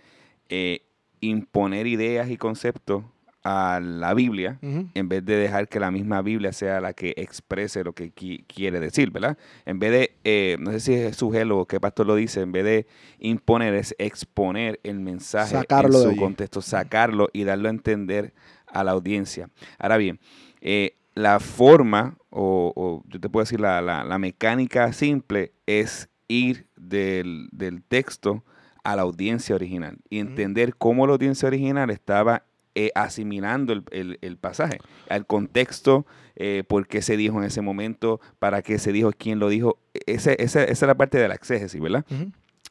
eh, 0.50 0.82
imponer 1.20 1.86
ideas 1.86 2.30
y 2.30 2.36
conceptos 2.36 3.04
a 3.44 3.80
la 3.82 4.14
Biblia 4.14 4.58
en 4.94 5.08
vez 5.08 5.24
de 5.24 5.36
dejar 5.36 5.68
que 5.68 5.78
la 5.80 5.90
misma 5.90 6.20
Biblia 6.22 6.52
sea 6.52 6.80
la 6.80 6.92
que 6.92 7.14
exprese 7.16 7.84
lo 7.84 7.92
que 7.94 8.12
qui- 8.12 8.44
quiere 8.46 8.80
decir, 8.80 9.10
¿verdad? 9.10 9.38
En 9.64 9.78
vez 9.78 9.90
de, 9.92 10.16
eh, 10.24 10.56
no 10.60 10.72
sé 10.72 10.80
si 10.80 10.94
es 10.94 11.18
Gelo 11.18 11.60
o 11.60 11.66
qué 11.66 11.78
pastor 11.80 12.06
lo 12.06 12.14
dice, 12.16 12.40
en 12.42 12.52
vez 12.52 12.64
de 12.64 12.86
imponer 13.20 13.74
es 13.74 13.94
exponer 13.98 14.80
el 14.82 15.00
mensaje 15.00 15.52
Sacarlo 15.60 15.98
en 15.98 16.10
su 16.14 16.16
contexto, 16.16 16.60
sacarlo 16.62 17.28
y 17.32 17.44
darlo 17.44 17.68
a 17.68 17.70
entender 17.70 18.34
a 18.66 18.84
la 18.84 18.90
audiencia. 18.92 19.48
Ahora 19.78 19.96
bien, 19.96 20.18
eh, 20.60 20.96
la 21.14 21.40
forma, 21.40 22.16
o, 22.30 22.72
o 22.76 23.02
yo 23.08 23.18
te 23.20 23.28
puedo 23.28 23.44
decir, 23.44 23.60
la, 23.60 23.80
la- 23.80 24.04
la 24.04 24.18
mecánica 24.18 24.92
simple 24.92 25.52
es 25.66 26.08
ir 26.28 26.66
del, 26.76 27.48
del 27.52 27.82
texto 27.82 28.44
a 28.84 28.94
la 28.96 29.02
audiencia 29.02 29.54
original 29.54 29.98
y 30.10 30.18
entender 30.18 30.74
cómo 30.76 31.06
la 31.06 31.12
audiencia 31.14 31.46
original 31.48 31.90
estaba 31.90 32.44
eh, 32.78 32.92
asimilando 32.94 33.72
el, 33.72 33.82
el- 33.90 34.18
el 34.22 34.36
pasaje, 34.36 34.78
al 35.08 35.26
contexto, 35.26 36.06
eh, 36.36 36.62
por 36.68 36.86
qué 36.86 37.02
se 37.02 37.16
dijo 37.16 37.38
en 37.38 37.44
ese 37.44 37.60
momento, 37.60 38.20
para 38.38 38.62
qué 38.62 38.78
se 38.78 38.92
dijo, 38.92 39.10
quién 39.16 39.40
lo 39.40 39.48
dijo. 39.48 39.78
Ese- 40.06 40.36
ese- 40.38 40.62
esa 40.70 40.70
es 40.70 40.82
la 40.82 40.94
parte 40.96 41.18
de 41.18 41.26
la 41.26 41.34
exégesis, 41.34 41.80
¿verdad? 41.80 42.04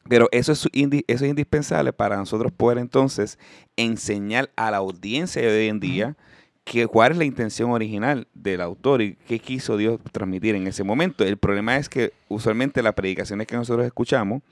Pero 0.08 0.28
eso 0.32 0.52
es, 0.52 0.64
indi- 0.72 1.04
eso 1.06 1.24
es 1.26 1.30
indispensable 1.30 1.92
para 1.92 2.16
nosotros 2.16 2.50
poder 2.52 2.78
entonces 2.78 3.38
enseñar 3.76 4.48
a 4.56 4.70
la 4.70 4.78
audiencia 4.78 5.42
de 5.42 5.48
hoy 5.48 5.68
en 5.68 5.80
día 5.80 6.16
que, 6.64 6.86
cuál 6.86 7.12
es 7.12 7.18
la 7.18 7.24
intención 7.24 7.70
original 7.72 8.26
del 8.32 8.60
autor 8.62 9.02
y 9.02 9.16
qué 9.26 9.38
quiso 9.38 9.76
Dios 9.76 10.00
transmitir 10.12 10.54
en 10.54 10.66
ese 10.66 10.84
momento. 10.84 11.24
El 11.24 11.36
problema 11.36 11.76
es 11.76 11.88
que 11.90 12.12
usualmente 12.28 12.82
las 12.82 12.94
predicaciones 12.94 13.46
que 13.46 13.56
nosotros 13.56 13.84
escuchamos 13.86 14.42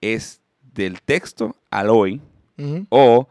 es 0.00 0.40
del 0.74 1.00
texto 1.02 1.56
al 1.70 1.90
hoy 1.90 2.20
o 2.90 3.28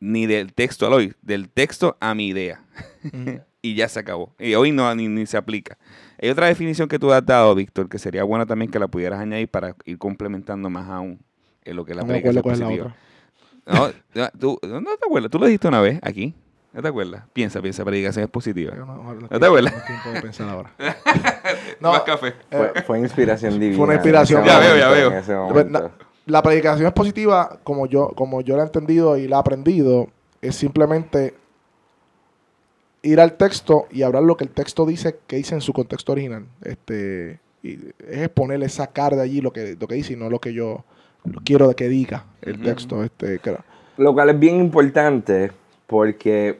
ni 0.00 0.26
del 0.26 0.52
texto 0.54 0.86
al 0.86 0.94
hoy, 0.94 1.14
del 1.22 1.48
texto 1.48 1.96
a 2.00 2.14
mi 2.14 2.28
idea. 2.28 2.62
Y 3.62 3.74
ya 3.74 3.90
se 3.90 4.00
acabó. 4.00 4.34
Y 4.38 4.54
hoy 4.54 4.72
no 4.72 4.94
ni, 4.94 5.06
ni 5.06 5.26
se 5.26 5.36
aplica. 5.36 5.76
Hay 6.18 6.30
otra 6.30 6.46
definición 6.46 6.88
que 6.88 6.98
tú 6.98 7.12
has 7.12 7.26
dado, 7.26 7.54
Víctor, 7.54 7.90
que 7.90 7.98
sería 7.98 8.24
bueno 8.24 8.46
también 8.46 8.70
que 8.70 8.78
la 8.78 8.88
pudieras 8.88 9.20
añadir 9.20 9.50
para 9.50 9.76
ir 9.84 9.98
complementando 9.98 10.70
más 10.70 10.88
aún 10.88 11.20
en 11.66 11.76
lo 11.76 11.84
que 11.84 11.92
es 11.92 11.96
la 11.96 12.02
No 12.04 12.08
predicación 12.08 12.30
es 12.30 12.34
la 12.36 12.42
positiva. 12.42 12.96
otra. 13.66 13.94
No, 14.14 14.22
no, 14.22 14.30
tú, 14.38 14.58
no 14.66 14.82
te 14.96 15.04
acuerdas, 15.04 15.30
tú 15.30 15.38
lo 15.38 15.44
dijiste 15.44 15.68
una 15.68 15.82
vez 15.82 16.00
aquí. 16.02 16.34
¿No 16.72 16.80
te 16.80 16.88
acuerdas? 16.88 17.24
Piensa, 17.34 17.60
piensa, 17.60 17.84
predicaciones 17.84 18.30
positivas. 18.30 18.76
Yo 18.78 18.86
no, 18.86 18.96
no 18.96 19.12
¿No 19.28 19.28
te 19.38 19.44
acuerdas? 19.46 19.74
tengo 19.74 19.86
tiempo 19.86 20.10
de 20.10 20.22
pensar 20.22 20.48
ahora. 20.48 20.72
Más 21.80 22.00
café. 22.04 22.34
Fue, 22.50 22.72
fue 22.86 22.98
inspiración 23.00 23.60
divina. 23.60 23.76
fue 23.76 23.84
una 23.84 23.94
inspiración. 23.96 24.42
Ya 24.42 24.58
veo, 24.58 24.76
ya 24.78 25.36
momento, 25.36 25.78
veo. 25.80 25.92
La 26.30 26.42
predicación 26.42 26.86
es 26.86 26.92
positiva, 26.92 27.58
como 27.64 27.86
yo, 27.86 28.08
como 28.14 28.40
yo 28.40 28.56
la 28.56 28.62
he 28.62 28.66
entendido 28.66 29.16
y 29.16 29.26
la 29.26 29.36
he 29.36 29.40
aprendido, 29.40 30.08
es 30.40 30.54
simplemente 30.54 31.34
ir 33.02 33.20
al 33.20 33.32
texto 33.36 33.86
y 33.90 34.02
hablar 34.02 34.22
lo 34.22 34.36
que 34.36 34.44
el 34.44 34.50
texto 34.50 34.86
dice 34.86 35.18
que 35.26 35.36
dice 35.36 35.54
en 35.54 35.60
su 35.60 35.72
contexto 35.72 36.12
original. 36.12 36.46
Este, 36.62 37.40
y 37.62 37.72
es 38.06 38.22
exponerle, 38.22 38.68
sacar 38.68 39.14
de 39.16 39.22
allí 39.22 39.40
lo 39.40 39.52
que, 39.52 39.76
lo 39.78 39.88
que 39.88 39.96
dice 39.96 40.12
y 40.12 40.16
no 40.16 40.30
lo 40.30 40.38
que 40.38 40.52
yo 40.52 40.84
quiero 41.44 41.66
de 41.68 41.74
que 41.74 41.88
diga 41.88 42.24
el 42.42 42.62
texto. 42.62 43.02
Este, 43.02 43.38
que- 43.40 43.56
Lo 43.96 44.12
cual 44.14 44.30
es 44.30 44.38
bien 44.38 44.56
importante 44.56 45.50
porque 45.86 46.58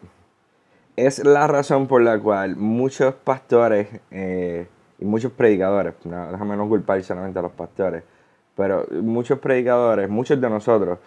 es 0.96 1.24
la 1.24 1.46
razón 1.46 1.86
por 1.86 2.02
la 2.02 2.18
cual 2.18 2.56
muchos 2.56 3.14
pastores 3.14 3.86
eh, 4.10 4.66
y 4.98 5.04
muchos 5.04 5.30
predicadores, 5.32 5.94
no, 6.04 6.32
déjame 6.32 6.56
no 6.56 6.68
culpar 6.68 7.02
solamente 7.02 7.38
a 7.38 7.42
los 7.42 7.52
pastores, 7.52 8.02
pero 8.60 8.86
muchos 9.00 9.38
predicadores, 9.38 10.10
muchos 10.10 10.38
de 10.38 10.50
nosotros, 10.50 10.98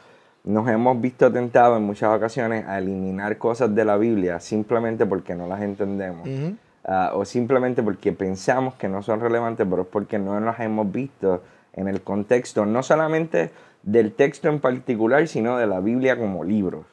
nos 0.43 0.67
hemos 0.67 0.99
visto 0.99 1.31
tentados 1.31 1.77
en 1.77 1.83
muchas 1.83 2.09
ocasiones 2.09 2.65
a 2.67 2.79
eliminar 2.79 3.37
cosas 3.37 3.75
de 3.75 3.85
la 3.85 3.95
Biblia 3.95 4.39
simplemente 4.39 5.05
porque 5.05 5.35
no 5.35 5.47
las 5.47 5.61
entendemos. 5.61 6.27
Ujú. 6.27 6.55
Ah, 6.83 7.11
o 7.13 7.25
simplemente 7.25 7.83
porque 7.83 8.11
pensamos 8.11 8.73
que 8.73 8.89
no 8.89 9.03
son 9.03 9.19
relevantes, 9.19 9.67
pero 9.69 9.83
es 9.83 9.87
porque 9.87 10.17
no 10.17 10.39
las 10.39 10.59
hemos 10.61 10.91
visto 10.91 11.43
en 11.73 11.87
el 11.87 12.01
contexto, 12.01 12.65
no 12.65 12.81
solamente 12.81 13.51
del 13.83 14.13
texto 14.13 14.49
en 14.49 14.59
particular, 14.59 15.27
sino 15.27 15.55
de 15.57 15.67
la 15.67 15.79
Biblia 15.79 16.17
como 16.17 16.43
libro. 16.43 16.85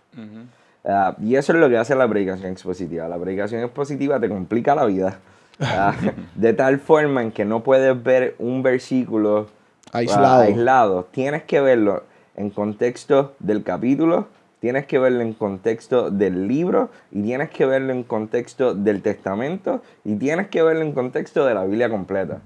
Ah, 0.84 1.16
y 1.22 1.36
eso 1.36 1.54
es 1.54 1.58
lo 1.58 1.70
que 1.70 1.78
hace 1.78 1.94
la 1.94 2.06
predicación 2.06 2.52
expositiva. 2.52 3.08
La 3.08 3.16
predicación 3.16 3.62
expositiva 3.62 4.20
te 4.20 4.28
complica 4.28 4.74
la 4.74 4.84
vida 4.84 5.20
ah, 5.58 5.94
de 6.34 6.52
tal 6.52 6.80
forma 6.80 7.22
en 7.22 7.32
que 7.32 7.46
no 7.46 7.62
puedes 7.62 8.00
ver 8.02 8.34
un 8.38 8.62
versículo 8.62 9.48
Aislado. 9.92 10.42
aislado. 10.42 11.04
Tienes 11.10 11.42
que 11.44 11.60
verlo 11.60 12.04
en 12.36 12.50
contexto 12.50 13.34
del 13.38 13.62
capítulo, 13.62 14.28
tienes 14.60 14.86
que 14.86 14.98
verlo 14.98 15.20
en 15.20 15.32
contexto 15.32 16.10
del 16.10 16.46
libro 16.48 16.90
y 17.10 17.22
tienes 17.22 17.50
que 17.50 17.66
verlo 17.66 17.92
en 17.92 18.02
contexto 18.02 18.74
del 18.74 19.02
testamento 19.02 19.82
y 20.04 20.16
tienes 20.16 20.48
que 20.48 20.62
verlo 20.62 20.82
en 20.82 20.92
contexto 20.92 21.44
de 21.44 21.54
la 21.54 21.64
Biblia 21.64 21.88
completa. 21.88 22.40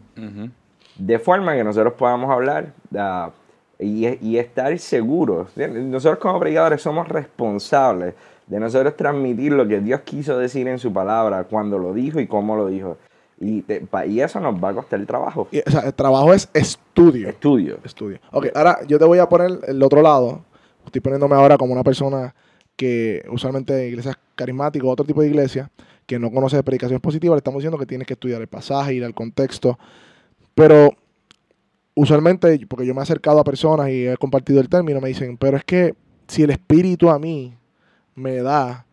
De 0.96 1.18
forma 1.18 1.54
que 1.54 1.64
nosotros 1.64 1.94
podamos 1.94 2.30
hablar 2.30 2.72
ah, 2.96 3.30
y, 3.78 4.06
y 4.26 4.38
estar 4.38 4.78
seguros. 4.78 5.48
Nosotros 5.56 6.18
como 6.18 6.38
predicadores 6.38 6.80
somos 6.80 7.08
responsables 7.08 8.14
de 8.46 8.60
nosotros 8.60 8.96
transmitir 8.96 9.52
lo 9.52 9.66
que 9.66 9.80
Dios 9.80 10.00
quiso 10.02 10.38
decir 10.38 10.68
en 10.68 10.78
su 10.78 10.92
palabra, 10.92 11.44
cuando 11.44 11.78
lo 11.78 11.94
dijo 11.94 12.20
y 12.20 12.26
cómo 12.26 12.56
lo 12.56 12.68
dijo. 12.68 12.98
Y, 13.46 13.62
te- 13.62 13.80
pa- 13.82 14.06
y 14.06 14.20
eso 14.20 14.40
nos 14.40 14.54
va 14.62 14.70
a 14.70 14.74
costar 14.74 15.04
trabajo. 15.06 15.48
Y, 15.50 15.58
o 15.58 15.70
sea, 15.70 15.80
el 15.82 15.94
trabajo 15.94 16.32
es 16.32 16.48
estudio. 16.54 17.28
Estudio. 17.28 17.78
Estudio. 17.84 18.18
Ok, 18.32 18.46
ahora 18.54 18.78
yo 18.88 18.98
te 18.98 19.04
voy 19.04 19.18
a 19.18 19.28
poner 19.28 19.58
el 19.66 19.82
otro 19.82 20.00
lado. 20.02 20.42
Estoy 20.86 21.00
poniéndome 21.00 21.34
ahora 21.34 21.56
como 21.58 21.72
una 21.72 21.82
persona 21.84 22.34
que 22.76 23.24
usualmente 23.30 23.82
en 23.82 23.88
iglesias 23.90 24.16
carismáticas 24.34 24.86
o 24.86 24.90
otro 24.90 25.04
tipo 25.04 25.20
de 25.20 25.28
iglesia 25.28 25.70
que 26.06 26.18
no 26.18 26.30
conoce 26.30 26.56
de 26.56 26.62
predicación 26.62 27.00
positiva, 27.00 27.34
le 27.34 27.38
estamos 27.38 27.60
diciendo 27.60 27.78
que 27.78 27.86
tienes 27.86 28.06
que 28.06 28.12
estudiar 28.14 28.40
el 28.40 28.48
pasaje, 28.48 28.94
ir 28.94 29.04
al 29.04 29.14
contexto. 29.14 29.78
Pero 30.54 30.90
usualmente, 31.94 32.66
porque 32.68 32.86
yo 32.86 32.94
me 32.94 33.00
he 33.00 33.02
acercado 33.02 33.38
a 33.40 33.44
personas 33.44 33.88
y 33.90 34.06
he 34.06 34.16
compartido 34.16 34.60
el 34.60 34.68
término, 34.68 35.00
me 35.00 35.08
dicen, 35.08 35.36
pero 35.36 35.56
es 35.56 35.64
que 35.64 35.94
si 36.28 36.42
el 36.42 36.50
espíritu 36.50 37.10
a 37.10 37.18
mí 37.18 37.54
me 38.14 38.42
da 38.42 38.86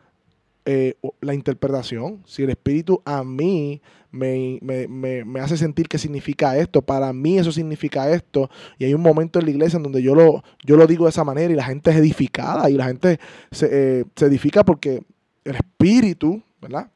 eh, 0.66 0.96
la 1.22 1.34
interpretación, 1.34 2.22
si 2.26 2.44
el 2.44 2.50
espíritu 2.52 3.02
a 3.06 3.24
mí 3.24 3.82
me, 4.12 4.60
me- 4.62 4.88
me- 4.88 5.24
me 5.26 5.40
hace 5.40 5.58
sentir 5.58 5.88
que 5.88 5.98
significa 5.98 6.58
esto, 6.58 6.82
para 6.82 7.12
mí 7.14 7.38
eso 7.38 7.52
significa 7.52 8.10
esto, 8.12 8.50
y 8.78 8.86
hay 8.86 8.94
un 8.94 9.02
momento 9.02 9.40
en 9.40 9.46
la 9.46 9.52
iglesia 9.52 9.78
en 9.78 9.84
donde 9.84 10.02
yo 10.02 10.16
lo, 10.16 10.44
yo 10.66 10.76
lo 10.78 10.86
digo 10.88 11.06
de 11.06 11.12
esa 11.12 11.24
manera 11.24 11.52
y 11.52 11.56
la 11.56 11.64
gente 11.64 11.92
es 11.92 11.96
edificada 11.98 12.70
y 12.70 12.74
la 12.74 12.86
gente 12.86 13.20
se, 13.52 13.70
eh, 13.72 14.06
se 14.16 14.26
edifica 14.26 14.64
porque 14.66 15.04
el 15.46 15.56
espíritu, 15.56 16.42
¿verdad? 16.62 16.90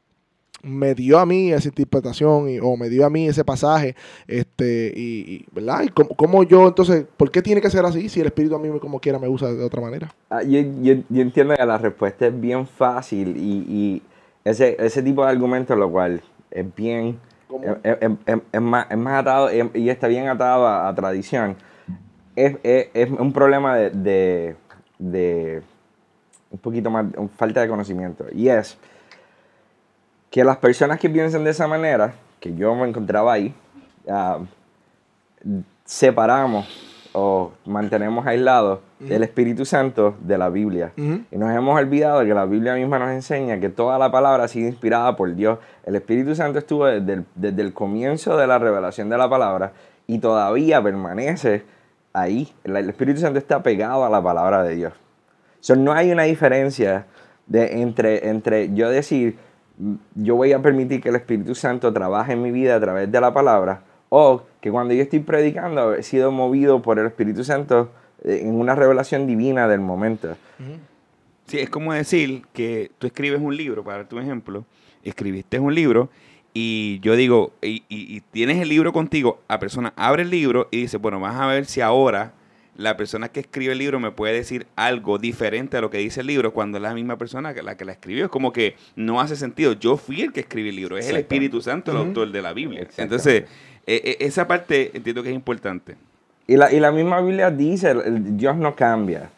me 0.62 0.96
dio 0.96 1.20
a 1.20 1.26
mí 1.26 1.52
esa 1.52 1.68
interpretación 1.68 2.48
y- 2.50 2.58
o 2.58 2.76
me 2.76 2.88
dio 2.88 3.06
a 3.06 3.10
mí 3.10 3.28
ese 3.28 3.44
pasaje, 3.44 3.94
este, 4.26 4.92
y, 4.96 5.46
¿verdad? 5.52 5.82
Y 5.84 5.88
cómo, 5.90 6.08
cómo 6.16 6.42
yo, 6.42 6.66
entonces, 6.66 7.04
¿por 7.16 7.30
qué 7.30 7.40
tiene 7.40 7.60
que 7.60 7.70
ser 7.70 7.84
así 7.84 8.08
si 8.08 8.20
el 8.20 8.26
espíritu 8.26 8.56
a 8.56 8.58
mí 8.58 8.68
como 8.80 8.98
quiera 8.98 9.18
me 9.20 9.28
usa 9.28 9.52
de 9.52 9.62
otra 9.62 9.80
manera? 9.80 10.12
Ah, 10.28 10.42
yo, 10.42 10.58
yo- 10.82 11.02
yo 11.08 11.22
entiendo 11.22 11.54
que 11.54 11.64
la 11.64 11.78
respuesta 11.78 12.26
es 12.26 12.40
bien 12.40 12.66
fácil 12.66 13.36
y, 13.36 13.64
y 13.72 14.02
ese, 14.44 14.76
ese 14.80 15.02
tipo 15.04 15.24
de 15.24 15.30
argumento, 15.30 15.76
lo 15.76 15.88
cual 15.88 16.20
es 16.58 16.74
bien, 16.74 17.18
es, 17.82 17.98
es- 18.00 18.38
es- 18.52 18.60
más, 18.60 18.86
es 18.90 18.96
más 18.98 19.20
atado 19.20 19.48
y 19.74 19.88
está 19.90 20.08
bien 20.08 20.28
atado 20.28 20.66
a, 20.66 20.88
a 20.88 20.94
tradición. 20.94 21.56
Es, 22.34 22.56
es- 22.62 22.88
es 22.94 23.10
un 23.10 23.32
problema 23.32 23.76
de, 23.76 23.90
de- 23.90 24.56
de 24.98 25.62
un 26.50 26.58
poquito 26.58 26.90
más, 26.90 27.06
falta 27.36 27.60
de 27.60 27.68
conocimiento. 27.68 28.26
Y 28.32 28.48
es 28.48 28.78
que 30.30 30.44
las 30.44 30.56
personas 30.58 30.98
que 30.98 31.08
piensan 31.08 31.44
de 31.44 31.50
esa 31.50 31.66
manera, 31.66 32.14
que 32.40 32.54
yo 32.54 32.74
me 32.74 32.88
encontraba 32.88 33.32
ahí, 33.32 33.54
ah, 34.08 34.38
separamos 35.84 36.66
o 37.18 37.52
mantenemos 37.64 38.26
aislados 38.26 38.80
el 39.08 39.22
Espíritu 39.22 39.64
Santo 39.64 40.16
de 40.20 40.36
la 40.36 40.50
Biblia. 40.50 40.92
Ujú. 40.98 41.20
Y 41.30 41.38
nos 41.38 41.50
hemos 41.56 41.74
olvidado 41.74 42.20
de 42.20 42.26
que 42.26 42.34
la 42.34 42.44
Biblia 42.44 42.74
misma 42.74 42.98
nos 42.98 43.10
enseña 43.10 43.58
que 43.58 43.70
toda 43.70 43.98
la 43.98 44.10
palabra 44.10 44.44
ha 44.44 44.48
sido 44.48 44.68
inspirada 44.68 45.16
por 45.16 45.34
Dios. 45.34 45.58
El 45.86 45.96
Espíritu 45.96 46.34
Santo 46.34 46.58
estuvo 46.58 46.84
desde 46.84 47.14
el, 47.14 47.24
desde 47.34 47.62
el 47.62 47.72
comienzo 47.72 48.36
de 48.36 48.46
la 48.46 48.58
revelación 48.58 49.08
de 49.08 49.16
la 49.16 49.30
palabra 49.30 49.72
y 50.06 50.18
todavía 50.18 50.82
permanece 50.82 51.64
ahí. 52.12 52.52
El, 52.64 52.76
el 52.76 52.90
Espíritu 52.90 53.20
Santo 53.20 53.38
está 53.38 53.62
pegado 53.62 54.04
a 54.04 54.10
la 54.10 54.22
palabra 54.22 54.62
de 54.62 54.74
Dios. 54.74 54.92
So, 55.60 55.74
no 55.74 55.94
hay 55.94 56.12
una 56.12 56.24
diferencia 56.24 57.06
de, 57.46 57.80
entre, 57.80 58.28
entre 58.28 58.74
yo 58.74 58.90
decir, 58.90 59.38
yo 60.14 60.36
voy 60.36 60.52
a 60.52 60.60
permitir 60.60 61.00
que 61.00 61.08
el 61.08 61.16
Espíritu 61.16 61.54
Santo 61.54 61.94
trabaje 61.94 62.34
en 62.34 62.42
mi 62.42 62.50
vida 62.50 62.76
a 62.76 62.80
través 62.80 63.10
de 63.10 63.20
la 63.22 63.32
palabra, 63.32 63.80
o 64.08 64.42
que 64.60 64.70
cuando 64.70 64.94
yo 64.94 65.02
estoy 65.02 65.20
predicando 65.20 65.94
he 65.94 66.02
sido 66.02 66.30
movido 66.30 66.82
por 66.82 66.98
el 66.98 67.06
Espíritu 67.06 67.44
Santo 67.44 67.90
eh, 68.24 68.40
en 68.42 68.54
una 68.54 68.74
revelación 68.74 69.26
divina 69.26 69.68
del 69.68 69.80
momento. 69.80 70.36
Sí, 71.46 71.58
es 71.58 71.70
como 71.70 71.92
decir 71.92 72.44
que 72.52 72.90
tú 72.98 73.06
escribes 73.06 73.40
un 73.40 73.56
libro, 73.56 73.84
para 73.84 73.98
darte 73.98 74.14
un 74.14 74.22
ejemplo, 74.22 74.64
escribiste 75.04 75.58
un 75.58 75.74
libro 75.74 76.08
y 76.52 76.98
yo 77.00 77.14
digo, 77.16 77.52
y 77.60 78.20
tienes 78.32 78.60
el 78.62 78.68
libro 78.68 78.92
contigo, 78.92 79.40
la 79.48 79.58
persona 79.58 79.92
abre 79.94 80.22
el 80.22 80.30
libro 80.30 80.68
y 80.70 80.82
dice, 80.82 80.96
bueno, 80.96 81.20
vas 81.20 81.36
a 81.36 81.46
ver 81.46 81.66
si 81.66 81.82
ahora 81.82 82.32
la 82.76 82.96
persona 82.96 83.28
que 83.28 83.40
escribe 83.40 83.72
el 83.72 83.78
libro 83.78 84.00
me 84.00 84.10
puede 84.10 84.34
decir 84.34 84.66
algo 84.76 85.18
diferente 85.18 85.76
a 85.76 85.80
lo 85.80 85.90
que 85.90 85.98
dice 85.98 86.20
el 86.20 86.26
libro 86.26 86.52
cuando 86.52 86.78
es 86.78 86.82
la 86.82 86.94
misma 86.94 87.16
persona 87.16 87.54
que 87.54 87.62
la 87.62 87.76
que 87.76 87.84
la 87.84 87.92
escribió. 87.92 88.24
Es 88.24 88.30
como 88.30 88.52
que 88.52 88.76
no 88.94 89.20
hace 89.20 89.36
sentido. 89.36 89.72
Yo 89.72 89.96
fui 89.96 90.22
el 90.22 90.32
que 90.32 90.40
escribí 90.40 90.68
el 90.68 90.76
libro, 90.76 90.98
es 90.98 91.08
el. 91.08 91.16
Espíritu 91.16 91.60
Santo 91.60 91.90
el 91.90 91.98
autor 91.98 92.30
de 92.30 92.42
la 92.42 92.52
Biblia. 92.52 92.86
Entonces, 92.96 93.44
eh, 93.86 94.00
eh, 94.04 94.16
esa 94.20 94.46
parte 94.46 94.90
entiendo 94.94 95.22
que 95.22 95.30
es 95.30 95.34
importante. 95.34 95.96
Y 96.46 96.56
la, 96.56 96.72
y 96.72 96.78
la 96.78 96.92
misma 96.92 97.20
Biblia 97.20 97.50
dice, 97.50 97.94
Dios 98.10 98.56
no 98.56 98.76
cambia. 98.76 99.30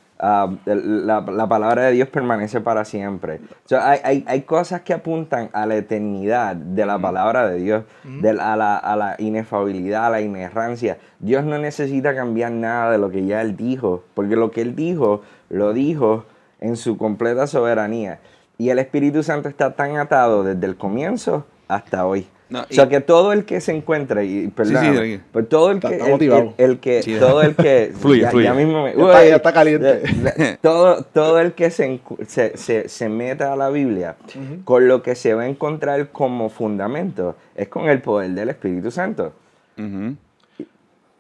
El- 0.67 1.07
la, 1.07 1.21
la 1.21 1.49
palabra 1.49 1.83
de 1.85 1.93
Dios 1.93 2.09
permanece 2.09 2.61
para 2.61 2.85
siempre. 2.85 3.41
O 3.65 3.69
sea, 3.69 3.89
hay, 3.91 4.01
hay, 4.03 4.25
hay 4.27 4.43
cosas 4.43 4.81
que 4.83 4.93
apuntan 4.93 5.49
a 5.53 5.65
la 5.67 5.77
eternidad 5.77 6.57
de 6.57 6.85
la 6.87 6.99
palabra 6.99 7.49
de 7.49 7.59
Dios, 7.59 7.85
de 8.03 8.31
a, 8.31 8.57
la, 8.57 8.77
a 8.77 8.97
la 8.97 9.15
inefabilidad, 9.19 10.07
a 10.07 10.11
la 10.11 10.21
inerrancia. 10.21 10.99
Dios 11.21 11.45
no 11.45 11.57
necesita 11.59 12.15
cambiar 12.15 12.51
nada 12.53 12.91
de 12.91 12.99
lo 12.99 13.11
que 13.11 13.25
ya 13.27 13.41
Él 13.43 13.57
dijo, 13.57 14.03
porque 14.15 14.35
lo 14.37 14.51
que 14.51 14.61
Él 14.63 14.75
dijo, 14.75 15.23
lo 15.51 15.73
dijo 15.73 16.25
en 16.61 16.77
su 16.77 16.99
completa 16.99 17.47
soberanía. 17.47 18.19
Y 18.59 18.71
el 18.71 18.81
Espíritu 18.81 19.23
Santo 19.23 19.49
está 19.49 19.75
tan 19.77 19.97
atado 19.99 20.43
desde 20.43 20.67
el 20.67 20.77
comienzo 20.77 21.47
hasta 21.69 22.05
hoy. 22.07 22.27
No, 22.51 22.61
o 22.63 22.67
sea 22.71 22.89
que 22.89 23.01
todo 23.03 23.33
el 23.35 23.45
que 23.45 23.61
se 23.61 23.73
encuentra, 23.73 24.25
y 24.25 24.49
perdón, 24.49 25.21
pero 25.33 25.47
todo 25.47 25.71
el 25.71 25.77
Está- 25.77 25.89
que, 25.91 25.95
está 25.97 26.07
el- 26.07 26.13
motivado. 26.13 26.55
el- 26.57 26.71
el 26.71 26.79
que 26.79 27.03
Sí. 27.03 27.17
todo 27.21 27.43
el 27.43 27.55
que 27.55 27.93
Fluye, 28.01 28.23
ya, 28.23 28.31
fluye. 28.31 28.45
ya 28.45 28.55
mismo 28.55 28.85
me- 28.85 28.95
Ya 28.95 29.03
está- 29.05 29.27
ya 29.27 29.37
está 29.37 29.53
caliente. 29.53 30.03
todo, 30.63 31.03
todo 31.03 31.41
el 31.41 31.53
que 31.53 31.71
se, 31.71 32.01
se, 32.27 32.57
se, 32.57 32.89
se 32.89 33.09
meta 33.11 33.53
a 33.53 33.57
la 33.57 33.69
Biblia 33.69 34.17
con 34.65 34.89
lo 34.89 35.03
que 35.03 35.15
se 35.15 35.35
va 35.35 35.43
a 35.43 35.47
encontrar 35.49 36.09
como 36.11 36.49
fundamento 36.49 37.37
es 37.55 37.69
con 37.69 37.89
el 37.91 38.01
poder 38.01 38.31
del 38.31 38.49
Espíritu 38.49 38.91
Santo. 38.91 39.33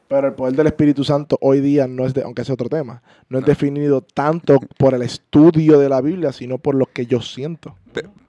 Pero 0.09 0.29
el 0.29 0.33
poder 0.33 0.55
del 0.55 0.67
Espíritu 0.69 1.05
Santo 1.05 1.37
hoy 1.43 1.61
día 1.61 1.87
no 1.87 2.07
es, 2.07 2.15
de, 2.15 2.23
aunque 2.23 2.41
es 2.41 2.49
otro 2.49 2.71
tema, 2.71 3.03
no 3.29 3.39
es 3.39 3.45
definido 3.45 4.01
tanto 4.01 4.59
por 4.79 4.95
el 4.95 5.03
estudio 5.03 5.79
de 5.79 5.91
la 5.91 6.01
Biblia, 6.01 6.33
sino 6.33 6.57
por 6.57 6.75
lo 6.75 6.87
que 6.87 7.05
yo 7.05 7.21
siento. 7.21 7.75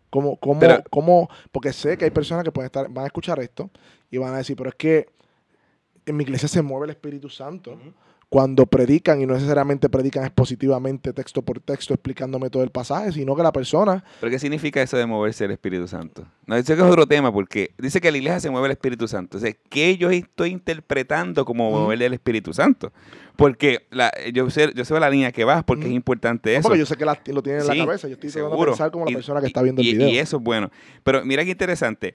¿Cómo, 0.09 0.37
cómo, 0.37 0.59
Pero- 0.59 0.83
cómo? 0.89 1.29
Porque 1.51 1.71
sé 1.73 1.97
que 1.97 2.05
hay 2.05 2.11
personas 2.11 2.43
que 2.43 2.51
pueden 2.51 2.65
estar, 2.67 2.89
van 2.89 3.03
a 3.03 3.07
escuchar 3.07 3.39
esto 3.39 3.69
y 4.09 4.17
van 4.17 4.33
a 4.33 4.37
decir, 4.37 4.55
pero 4.55 4.69
es 4.69 4.75
que 4.75 5.07
en 6.05 6.17
mi 6.17 6.23
iglesia 6.23 6.47
se 6.47 6.61
mueve 6.61 6.85
el 6.85 6.91
Espíritu 6.91 7.29
Santo. 7.29 7.77
Cuando 8.29 8.67
predican 8.67 9.19
y 9.21 9.25
no 9.25 9.33
necesariamente 9.33 9.89
predican 9.89 10.23
expositivamente 10.23 11.13
texto 11.13 11.41
por 11.41 11.59
texto 11.59 11.95
explicándome 11.95 12.51
todo 12.51 12.61
el 12.61 12.69
pasaje, 12.69 13.11
sino 13.11 13.35
que 13.35 13.41
la 13.41 13.51
persona... 13.51 14.03
¿Pero 14.19 14.29
qué 14.29 14.37
significa 14.37 14.81
eso 14.83 14.97
de 14.97 15.07
moverse 15.07 15.45
el 15.45 15.51
Espíritu 15.51 15.87
Santo? 15.87 16.27
No, 16.45 16.55
eso 16.55 16.75
que 16.75 16.81
es 16.81 16.87
otro 16.87 17.07
tema 17.07 17.33
porque 17.33 17.71
dice 17.79 17.99
que 17.99 18.11
la 18.11 18.17
iglesia 18.17 18.39
se 18.39 18.49
mueve 18.51 18.67
el 18.67 18.73
Espíritu 18.73 19.07
Santo. 19.07 19.37
O 19.37 19.41
sea, 19.41 19.51
¿qué 19.69 19.97
yo 19.97 20.11
estoy 20.11 20.51
interpretando 20.51 21.43
como 21.43 21.71
mover 21.71 22.03
el 22.03 22.13
Espíritu 22.13 22.53
Santo? 22.53 22.93
Porque 23.35 23.87
la, 23.89 24.11
yo, 24.31 24.47
sé, 24.51 24.73
yo 24.75 24.85
sé 24.85 24.99
la 24.99 25.09
línea 25.09 25.31
que 25.31 25.43
vas 25.43 25.63
porque 25.63 25.87
es 25.87 25.91
importante 25.91 26.51
eso. 26.51 26.59
No, 26.59 26.63
porque 26.63 26.79
yo 26.79 26.85
sé 26.85 26.97
que 26.97 27.33
lo 27.33 27.41
tiene 27.41 27.59
en 27.61 27.67
la 27.67 27.75
cabeza. 27.77 28.07
Yo 28.07 28.13
estoy 28.13 28.29
de 28.29 28.65
pensar 28.65 28.91
como 28.91 29.05
la 29.05 29.11
persona 29.11 29.41
que 29.41 29.47
está 29.47 29.63
viendo 29.63 29.81
el 29.81 29.87
video. 29.87 30.07
Y 30.07 30.19
eso 30.19 30.37
es 30.37 30.43
bueno. 30.43 30.69
Pero 31.03 31.25
mira 31.25 31.43
qué 31.43 31.51
interesante 31.51 32.13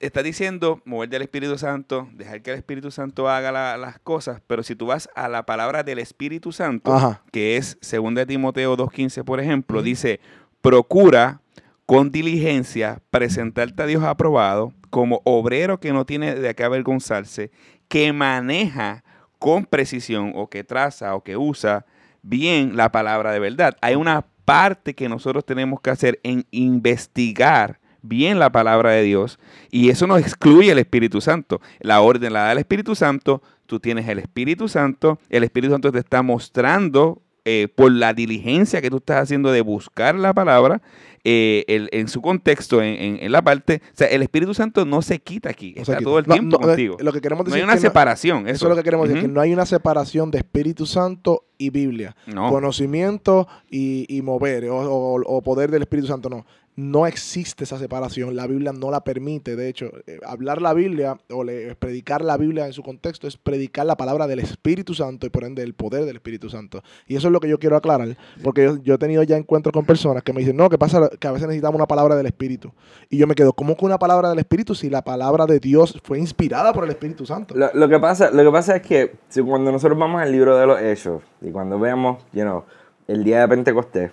está 0.00 0.22
diciendo 0.22 0.80
mover 0.84 1.08
del 1.08 1.22
Espíritu 1.22 1.58
Santo, 1.58 2.08
dejar 2.12 2.42
que 2.42 2.50
el 2.50 2.56
Espíritu 2.56 2.90
Santo 2.90 3.28
haga 3.28 3.52
las 3.76 3.98
cosas, 4.00 4.40
pero 4.46 4.62
si 4.62 4.74
tú 4.76 4.86
vas 4.86 5.08
a 5.14 5.28
la 5.28 5.44
palabra 5.44 5.82
del 5.82 5.98
Espíritu 5.98 6.52
Santo, 6.52 7.18
que 7.32 7.56
es 7.56 7.78
2 7.80 8.26
Timoteo 8.26 8.76
2.15, 8.76 9.24
por 9.24 9.40
ejemplo, 9.40 9.82
dice, 9.82 10.20
procura 10.60 11.40
con 11.86 12.10
diligencia 12.10 13.02
presentarte 13.10 13.82
a 13.82 13.86
Dios 13.86 14.02
aprobado 14.04 14.72
como 14.90 15.20
obrero 15.24 15.80
que 15.80 15.92
no 15.92 16.06
tiene 16.06 16.34
de 16.34 16.54
qué 16.54 16.64
avergonzarse, 16.64 17.50
que 17.88 18.12
maneja 18.12 19.04
con 19.38 19.66
precisión 19.66 20.32
o 20.34 20.48
que 20.48 20.64
traza 20.64 21.14
o 21.14 21.22
que 21.22 21.36
usa 21.36 21.84
bien 22.22 22.76
la 22.76 22.90
palabra 22.90 23.32
de 23.32 23.40
verdad. 23.40 23.76
Hay 23.82 23.96
una 23.96 24.24
parte 24.44 24.94
que 24.94 25.08
nosotros 25.08 25.44
tenemos 25.44 25.80
que 25.80 25.90
hacer 25.90 26.20
en 26.22 26.46
investigar 26.50 27.80
bien 28.04 28.38
la 28.38 28.52
palabra 28.52 28.92
de 28.92 29.02
Dios 29.02 29.38
y 29.70 29.90
eso 29.90 30.06
no 30.06 30.16
excluye 30.16 30.70
el 30.70 30.78
Espíritu 30.78 31.20
Santo. 31.20 31.60
La 31.80 32.00
orden 32.00 32.32
la 32.32 32.44
da 32.44 32.52
el 32.52 32.58
Espíritu 32.58 32.94
Santo, 32.94 33.42
tú 33.66 33.80
tienes 33.80 34.08
el 34.08 34.18
Espíritu 34.18 34.68
Santo, 34.68 35.18
el 35.30 35.44
Espíritu 35.44 35.72
Santo 35.72 35.90
te 35.90 35.98
está 35.98 36.22
mostrando 36.22 37.22
eh, 37.46 37.68
por 37.74 37.92
la 37.92 38.14
diligencia 38.14 38.80
que 38.80 38.88
tú 38.88 38.96
estás 38.96 39.22
haciendo 39.22 39.52
de 39.52 39.60
buscar 39.60 40.14
la 40.14 40.32
palabra 40.32 40.80
eh, 41.24 41.64
en 41.92 42.08
su 42.08 42.20
contexto, 42.20 42.82
en, 42.82 43.32
la 43.32 43.42
parte. 43.42 43.80
O 43.92 43.96
sea, 43.96 44.06
el 44.08 44.22
Espíritu 44.22 44.52
Santo 44.54 44.84
no 44.84 45.02
se 45.02 45.18
quita 45.18 45.48
aquí, 45.50 45.74
está 45.76 45.98
todo 45.98 46.18
el 46.18 46.26
tiempo 46.26 46.58
contigo. 46.58 46.96
Lo 47.00 47.12
que 47.12 47.20
queremos 47.20 47.44
decir 47.46 47.62
no 47.62 47.66
hay 47.66 47.72
una 47.74 47.80
separación. 47.80 48.48
eso. 48.48 48.66
es 48.66 48.70
lo 48.70 48.76
que 48.76 48.82
queremos 48.82 49.08
decir, 49.08 49.22
que 49.22 49.28
no 49.28 49.40
hay 49.40 49.52
una 49.52 49.66
separación 49.66 50.30
de 50.30 50.38
Espíritu 50.38 50.86
Santo 50.86 51.44
y 51.58 51.70
Biblia. 51.70 52.16
Conocimiento 52.34 53.48
y, 53.70 54.20
mover, 54.22 54.68
o, 54.70 55.42
poder 55.42 55.70
del 55.70 55.82
Espíritu 55.82 56.08
Santo, 56.08 56.28
no 56.30 56.46
no 56.76 57.06
existe 57.06 57.64
esa 57.64 57.78
separación. 57.78 58.34
La 58.34 58.46
Biblia 58.46 58.72
no 58.72 58.90
la 58.90 59.04
permite. 59.04 59.54
De 59.56 59.68
hecho, 59.68 59.90
eh, 60.06 60.18
hablar 60.26 60.60
la 60.60 60.74
Biblia 60.74 61.16
o 61.30 61.44
predicar 61.78 62.24
la 62.24 62.36
Biblia 62.36 62.66
en 62.66 62.72
su 62.72 62.82
contexto 62.82 63.28
es 63.28 63.36
predicar 63.36 63.86
la 63.86 63.96
palabra 63.96 64.26
del 64.26 64.40
Espíritu 64.40 64.94
Santo 64.94 65.26
y 65.26 65.30
por 65.30 65.44
ende 65.44 65.62
el 65.62 65.74
poder 65.74 66.04
del 66.04 66.16
Espíritu 66.16 66.50
Santo. 66.50 66.82
Y 67.06 67.16
eso 67.16 67.28
es 67.28 67.32
lo 67.32 67.40
que 67.40 67.48
yo 67.48 67.58
quiero 67.58 67.76
aclarar, 67.76 68.16
porque 68.42 68.78
yo, 68.82 68.94
he 68.94 68.98
tenido 68.98 69.22
ya 69.22 69.36
encuentros 69.36 69.72
con 69.72 69.84
personas 69.84 70.22
que 70.22 70.32
me 70.32 70.40
dicen, 70.40 70.56
no, 70.56 70.68
¿qué 70.68 70.78
pasa? 70.78 71.08
Que 71.20 71.28
a 71.28 71.32
veces 71.32 71.46
necesitamos 71.46 71.76
una 71.76 71.86
palabra 71.86 72.16
del 72.16 72.26
Espíritu. 72.26 72.72
Y 73.08 73.18
yo 73.18 73.26
me 73.26 73.34
quedo, 73.34 73.52
¿cómo 73.52 73.76
que 73.76 73.84
una 73.84 73.98
palabra 73.98 74.30
del 74.30 74.38
Espíritu 74.38 74.74
si 74.74 74.90
la 74.90 75.02
palabra 75.02 75.46
de 75.46 75.60
Dios 75.60 76.00
fue 76.02 76.18
inspirada 76.18 76.72
por 76.72 76.84
el 76.84 76.90
Espíritu 76.90 77.24
Santo? 77.26 77.54
Lo, 77.54 77.88
que, 77.88 77.98
pasa, 78.00 78.30
lo 78.30 78.42
que 78.42 78.50
pasa 78.50 78.76
es 78.76 78.82
que 78.82 79.12
cuando 79.44 79.70
nosotros 79.70 79.98
vamos 79.98 80.20
al 80.20 80.32
libro 80.32 80.56
de 80.56 80.66
los 80.66 80.80
Hechos 80.80 81.22
y 81.40 81.50
cuando 81.50 81.78
vemos, 81.78 82.24
you 82.32 82.42
know, 82.42 82.64
el 83.06 83.22
día 83.22 83.40
de 83.40 83.48
Pentecostés, 83.48 84.12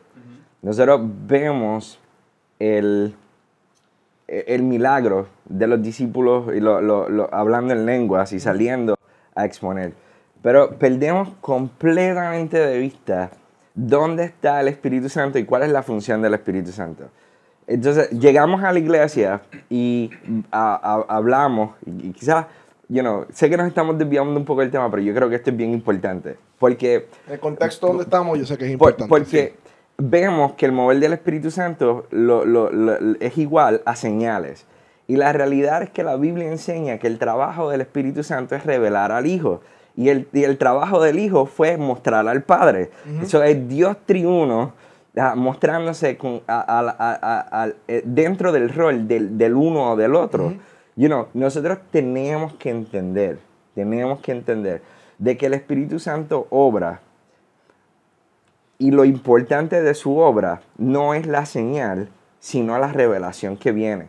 nosotros 0.61 1.01
vemos 1.25 2.00
el, 2.61 3.15
el 4.27 4.63
milagro 4.63 5.27
de 5.45 5.65
los 5.65 5.81
discípulos 5.81 6.55
y 6.55 6.59
lo, 6.59 7.29
hablando 7.33 7.73
en 7.73 7.85
lenguas 7.87 8.31
y 8.33 8.39
saliendo 8.39 8.95
a 9.33 9.45
exponer. 9.45 9.93
Pero 10.43 10.77
perdemos 10.77 11.29
completamente 11.41 12.57
de 12.59 12.77
vista 12.77 13.31
dónde 13.73 14.25
está 14.25 14.61
el 14.61 14.67
Espíritu 14.67 15.09
Santo 15.09 15.39
y 15.39 15.45
cuál 15.45 15.63
es 15.63 15.71
la 15.71 15.81
función 15.81 16.21
del 16.21 16.35
Espíritu 16.35 16.71
Santo. 16.71 17.05
Entonces, 17.65 18.09
llegamos 18.11 18.63
a 18.63 18.71
la 18.71 18.79
iglesia 18.79 19.41
y 19.69 20.11
hablamos, 20.51 21.75
y, 21.85 22.11
quizás, 22.11 22.45
you 22.89 23.01
know, 23.01 23.25
sé 23.31 23.49
que 23.49 23.57
nos 23.57 23.67
estamos 23.67 23.97
desviando 23.97 24.37
un 24.37 24.45
poco 24.45 24.61
del 24.61 24.71
tema, 24.71 24.89
pero 24.91 25.01
yo 25.01 25.13
creo 25.13 25.29
que 25.29 25.35
esto 25.35 25.49
es 25.51 25.57
bien 25.57 25.71
importante. 25.71 26.37
Porque. 26.59 27.07
El 27.29 27.39
contexto 27.39 27.87
donde 27.87 28.03
estamos, 28.03 28.37
yo 28.37 28.45
sé 28.45 28.57
que 28.57 28.65
es 28.65 28.71
importante. 28.71 29.07
porque 29.07 29.55
vemos 29.97 30.53
que 30.53 30.65
el 30.65 30.71
mover 30.71 30.99
del 30.99 31.13
Espíritu 31.13 31.51
Santo 31.51 32.07
es 33.19 33.37
igual 33.37 33.81
a 33.85 33.95
señales. 33.95 34.65
Y 35.07 35.17
la 35.17 35.33
realidad 35.33 35.83
es 35.83 35.89
que 35.89 36.03
la 36.03 36.15
Biblia 36.15 36.47
enseña 36.47 36.97
que 36.97 37.07
el 37.07 37.19
trabajo 37.19 37.69
del 37.69 37.81
Espíritu 37.81 38.23
Santo 38.23 38.55
es 38.55 38.65
revelar 38.65 39.11
al 39.11 39.25
Hijo. 39.25 39.61
Y 39.95 40.09
el, 40.09 40.27
el 40.31 40.57
trabajo 40.57 41.01
del 41.01 41.19
Hijo 41.19 41.45
fue 41.45 41.77
mostrar 41.77 42.27
al 42.27 42.43
Padre. 42.43 42.91
Eso 43.21 43.43
es 43.43 43.67
Dios 43.67 43.97
triuno 44.05 44.73
ah, 45.17 45.35
mostrándose 45.35 46.17
con, 46.17 46.41
eh, 47.87 48.01
dentro 48.05 48.51
del 48.51 48.69
rol 48.69 49.07
del, 49.07 49.53
uno 49.53 49.91
o 49.91 49.95
del 49.95 50.15
otro. 50.15 50.53
you 50.95 51.07
know, 51.07 51.27
nosotros 51.33 51.79
tenemos 51.91 52.53
que 52.53 52.69
entender, 52.69 53.39
tenemos 53.75 54.19
que 54.21 54.31
entender 54.31 54.81
de 55.17 55.37
que 55.37 55.47
el 55.47 55.53
Espíritu 55.53 55.99
Santo 55.99 56.47
obra 56.49 57.01
y 58.81 58.89
lo 58.89 59.05
importante 59.05 59.83
de 59.83 59.93
su 59.93 60.17
obra 60.17 60.61
no 60.79 61.13
es 61.13 61.27
la 61.27 61.45
señal, 61.45 62.09
sino 62.39 62.79
la 62.79 62.91
revelación 62.91 63.55
que 63.55 63.71
viene. 63.71 64.07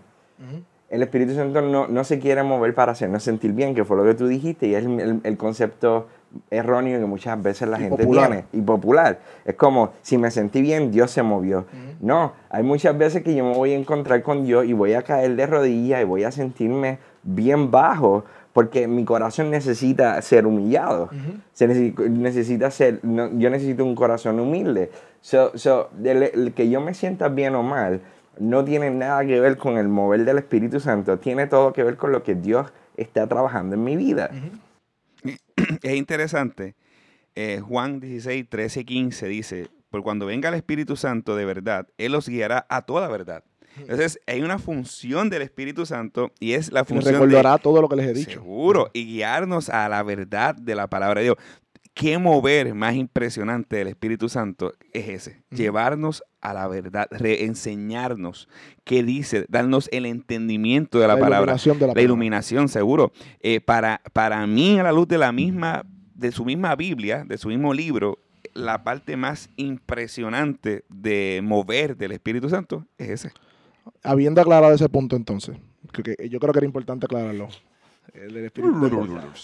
El 0.89 1.03
Espíritu 1.03 1.35
Santo 1.35 1.61
no, 1.61 1.89
no, 1.89 2.05
se 2.05 2.19
quiere 2.19 2.43
mover 2.43 2.75
para 2.75 2.93
hacernos 2.93 3.23
sentir 3.23 3.53
bien, 3.53 3.75
que 3.75 3.85
fue 3.85 3.99
lo 3.99 4.05
que 4.05 4.15
tú 4.15 4.27
dijiste, 4.27 4.67
y 4.69 4.75
es 4.75 4.85
el, 4.87 5.21
el, 5.25 5.37
concepto 5.37 6.09
erróneo 6.51 6.99
que 6.99 7.05
muchas 7.05 7.43
veces 7.43 7.69
la 7.69 7.79
gente 7.79 8.07
tiene, 8.07 8.47
y 8.51 8.63
popular. 8.63 9.21
Es 9.45 9.57
como, 9.57 9.93
si 10.01 10.17
me 10.17 10.31
sentí 10.31 10.63
bien, 10.63 10.91
Dios 10.91 11.11
se 11.11 11.23
movió. 11.23 11.67
No, 12.01 12.33
hay 12.49 12.63
muchas 12.63 12.97
veces 12.97 13.23
que 13.23 13.35
yo 13.35 13.45
me 13.45 13.55
voy 13.55 13.73
a 13.73 13.77
encontrar 13.77 14.23
con 14.23 14.45
Dios 14.45 14.65
y 14.65 14.73
voy 14.73 14.95
a 14.95 15.03
caer 15.03 15.37
de 15.37 15.47
rodillas 15.47 16.01
y 16.01 16.05
voy 16.05 16.25
a 16.25 16.33
sentirme 16.33 16.99
bien 17.23 17.71
bajo, 17.71 18.25
porque 18.53 18.87
mi 18.87 19.05
corazón 19.05 19.51
necesita 19.51 20.21
ser 20.23 20.47
humillado. 20.47 21.11
Se 21.53 21.67
necesita, 21.67 22.71
ser, 22.71 23.01
yo 23.03 23.51
necesito 23.51 23.85
un 23.85 23.95
corazón 23.95 24.41
humilde. 24.41 24.91
So, 25.21 25.53
el, 26.05 26.53
que 26.55 26.69
yo 26.69 26.81
me 26.81 26.95
sienta 26.95 27.29
bien 27.29 27.55
o 27.55 27.63
mal 27.63 28.03
no 28.39 28.65
tiene 28.65 28.91
nada 28.91 29.25
que 29.25 29.41
ver 29.41 29.57
con 29.57 29.77
el 29.77 29.89
mover 29.89 30.25
del 30.25 30.39
Espíritu 30.39 30.81
Santo, 30.81 31.19
tiene 31.19 31.47
todo 31.47 31.73
que 31.73 31.83
ver 31.83 31.97
con 31.97 32.13
lo 32.13 32.23
que 32.23 32.35
Dios 32.35 32.73
está 32.97 33.27
trabajando 33.27 33.75
en 33.75 33.85
mi 33.85 33.97
vida. 33.97 34.31
Es 35.83 35.95
interesante. 35.95 36.75
Eh, 37.35 37.61
Juan 37.61 38.01
16, 38.01 38.49
13, 38.49 38.85
15 38.85 39.27
dice, 39.29 39.69
por 39.91 40.03
cuando 40.03 40.27
venga 40.27 40.49
el 40.49 40.55
Espíritu 40.55 40.97
Santo 40.97 41.37
de 41.37 41.45
verdad, 41.45 41.87
Él 41.99 42.13
los 42.13 42.29
guiará 42.29 42.67
a 42.69 42.83
toda 42.83 43.09
verdad 43.09 43.45
entonces, 43.79 44.21
hay 44.27 44.43
una 44.43 44.59
función 44.59 45.31
del 45.31 45.43
Espíritu 45.43 45.87
Santo 45.87 46.33
y 46.39 46.53
es 46.53 46.73
la 46.73 46.85
función. 46.85 47.15
recordará 47.15 47.59
todo 47.59 47.81
lo 47.81 47.89
que 47.89 47.97
les 47.97 48.07
he 48.07 48.15
dicho. 48.15 48.33
Seguro, 48.33 48.91
y 48.93 49.07
guiarnos 49.07 49.69
a 49.71 49.89
la 49.89 50.03
verdad 50.03 50.55
de 50.55 50.75
la 50.75 50.89
palabra 50.89 51.21
de 51.21 51.27
Dios. 51.27 51.37
¿Qué 51.95 52.17
mover 52.17 52.75
más 52.75 52.95
impresionante 52.95 53.77
del 53.77 53.89
Espíritu 53.89 54.31
Santo 54.31 54.73
es 54.95 55.09
ese? 55.09 55.43
Llevarnos 55.51 56.25
a 56.41 56.55
la 56.55 56.67
verdad, 56.67 57.07
reenseñarnos 57.11 58.49
qué 58.85 59.03
dice, 59.03 59.45
darnos 59.51 59.91
el 59.93 60.07
entendimiento 60.07 60.99
de 60.99 61.07
la, 61.07 61.19
palabra. 61.19 61.55
la, 61.95 62.03
iluminación, 62.03 62.69
seguro. 62.69 63.13
Eh, 63.41 63.61
para, 63.61 64.01
para 64.15 64.47
mí, 64.47 64.79
a 64.79 64.85
la 64.85 64.93
luz 64.93 65.07
de 65.07 65.19
la 65.19 65.33
misma, 65.33 65.85
de 66.15 66.33
su 66.33 66.47
misma 66.47 66.75
Biblia, 66.77 67.25
de 67.27 67.37
su 67.37 67.49
mismo 67.49 67.75
libro, 67.75 68.19
la 68.55 68.85
parte 68.85 69.19
más 69.19 69.51
impresionante 69.57 70.85
de 70.89 71.41
mover 71.45 71.99
del 71.99 72.13
Espíritu 72.13 72.49
Santo 72.49 72.87
es 72.97 73.11
ese 73.11 73.33
habiendo 74.03 74.41
aclarado 74.41 74.75
ese 74.75 74.89
punto 74.89 75.17
entonces, 75.17 75.57
que, 75.93 76.29
yo 76.29 76.41
creo 76.41 76.53
que 76.53 76.59
era 76.59 76.67
importante 76.67 77.07
aclararlo. 77.07 77.49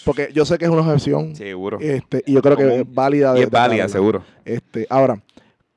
porque 0.05 0.29
yo 0.33 0.45
sé 0.45 0.57
que 0.57 0.65
es 0.65 0.71
una 0.71 0.81
objeción. 0.81 1.35
Seguro. 1.35 1.79
Este, 1.79 2.23
y 2.25 2.33
yo 2.33 2.41
creo 2.41 2.57
que 2.57 2.79
es 2.81 2.93
válida. 2.93 3.37
es 3.37 3.49
válida, 3.49 3.87
seguro. 3.87 4.23
Este, 4.45 4.85
ahora, 4.89 5.21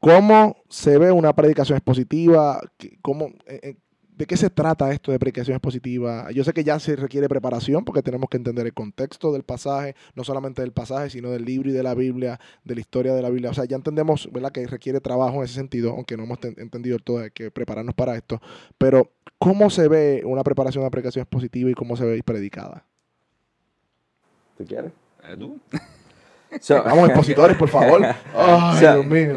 ¿cómo 0.01 0.57
se 0.68 0.98
ve 0.98 1.12
una 1.12 1.33
predicación 1.33 1.77
expositiva? 1.77 2.61
¿Cómo, 3.01 3.27
eh, 3.46 3.61
eh, 3.62 3.77
¿De 4.16 4.27
qué 4.27 4.37
se 4.37 4.51
trata 4.51 4.92
esto 4.92 5.11
de 5.11 5.18
predicación 5.18 5.57
expositiva? 5.57 6.31
Yo 6.33 6.44
sé 6.44 6.53
que 6.53 6.64
ya 6.64 6.79
se 6.79 6.96
requiere 6.96 7.29
preparación 7.31 7.83
porque 7.83 8.03
tenemos 8.03 8.29
que 8.29 8.37
entender 8.37 8.66
el 8.66 8.75
contexto 8.75 9.33
del 9.33 9.42
pasaje, 9.42 9.96
no 10.14 10.22
solamente 10.22 10.61
del 10.61 10.72
pasaje, 10.72 11.09
sino 11.09 11.31
del 11.31 11.46
libro 11.46 11.70
y 11.70 11.72
de 11.72 11.83
la 11.83 11.94
Biblia, 11.94 12.38
de 12.62 12.75
la 12.75 12.81
historia 12.83 13.14
de 13.14 13.22
la 13.22 13.31
Biblia. 13.31 13.51
O 13.51 13.55
sea, 13.55 13.64
ya 13.64 13.77
entendemos 13.77 14.29
¿verdad? 14.31 14.53
que 14.53 14.66
requiere 14.66 15.01
trabajo 15.01 15.38
en 15.38 15.44
ese 15.44 15.55
sentido, 15.55 15.92
aunque 15.92 16.18
no 16.18 16.25
hemos 16.25 16.38
entendido 16.44 16.98
todo, 16.98 17.20
hay 17.20 17.31
que 17.31 17.51
prepararnos 17.51 17.94
para 17.94 18.14
esto. 18.14 18.40
Pero, 18.77 19.12
¿cómo 19.38 19.70
se 19.70 19.88
ve 19.88 20.22
una 20.27 20.42
preparación 20.42 20.85
de 20.85 20.90
predicación 20.90 21.22
expositiva 21.22 21.70
y 21.70 21.75
cómo 21.75 21.96
se 21.96 22.05
ve 22.05 22.22
predicada? 22.22 22.85
¿Tú 24.59 24.66
quieres? 24.66 24.92
Eh, 25.25 25.37
¿Tú? 26.66 26.74
Vamos, 26.84 27.08
expositores, 27.08 27.56
por 27.56 27.68
favor. 27.68 28.02
Ay, 28.36 28.80
Dios 28.80 29.06
mío. 29.06 29.36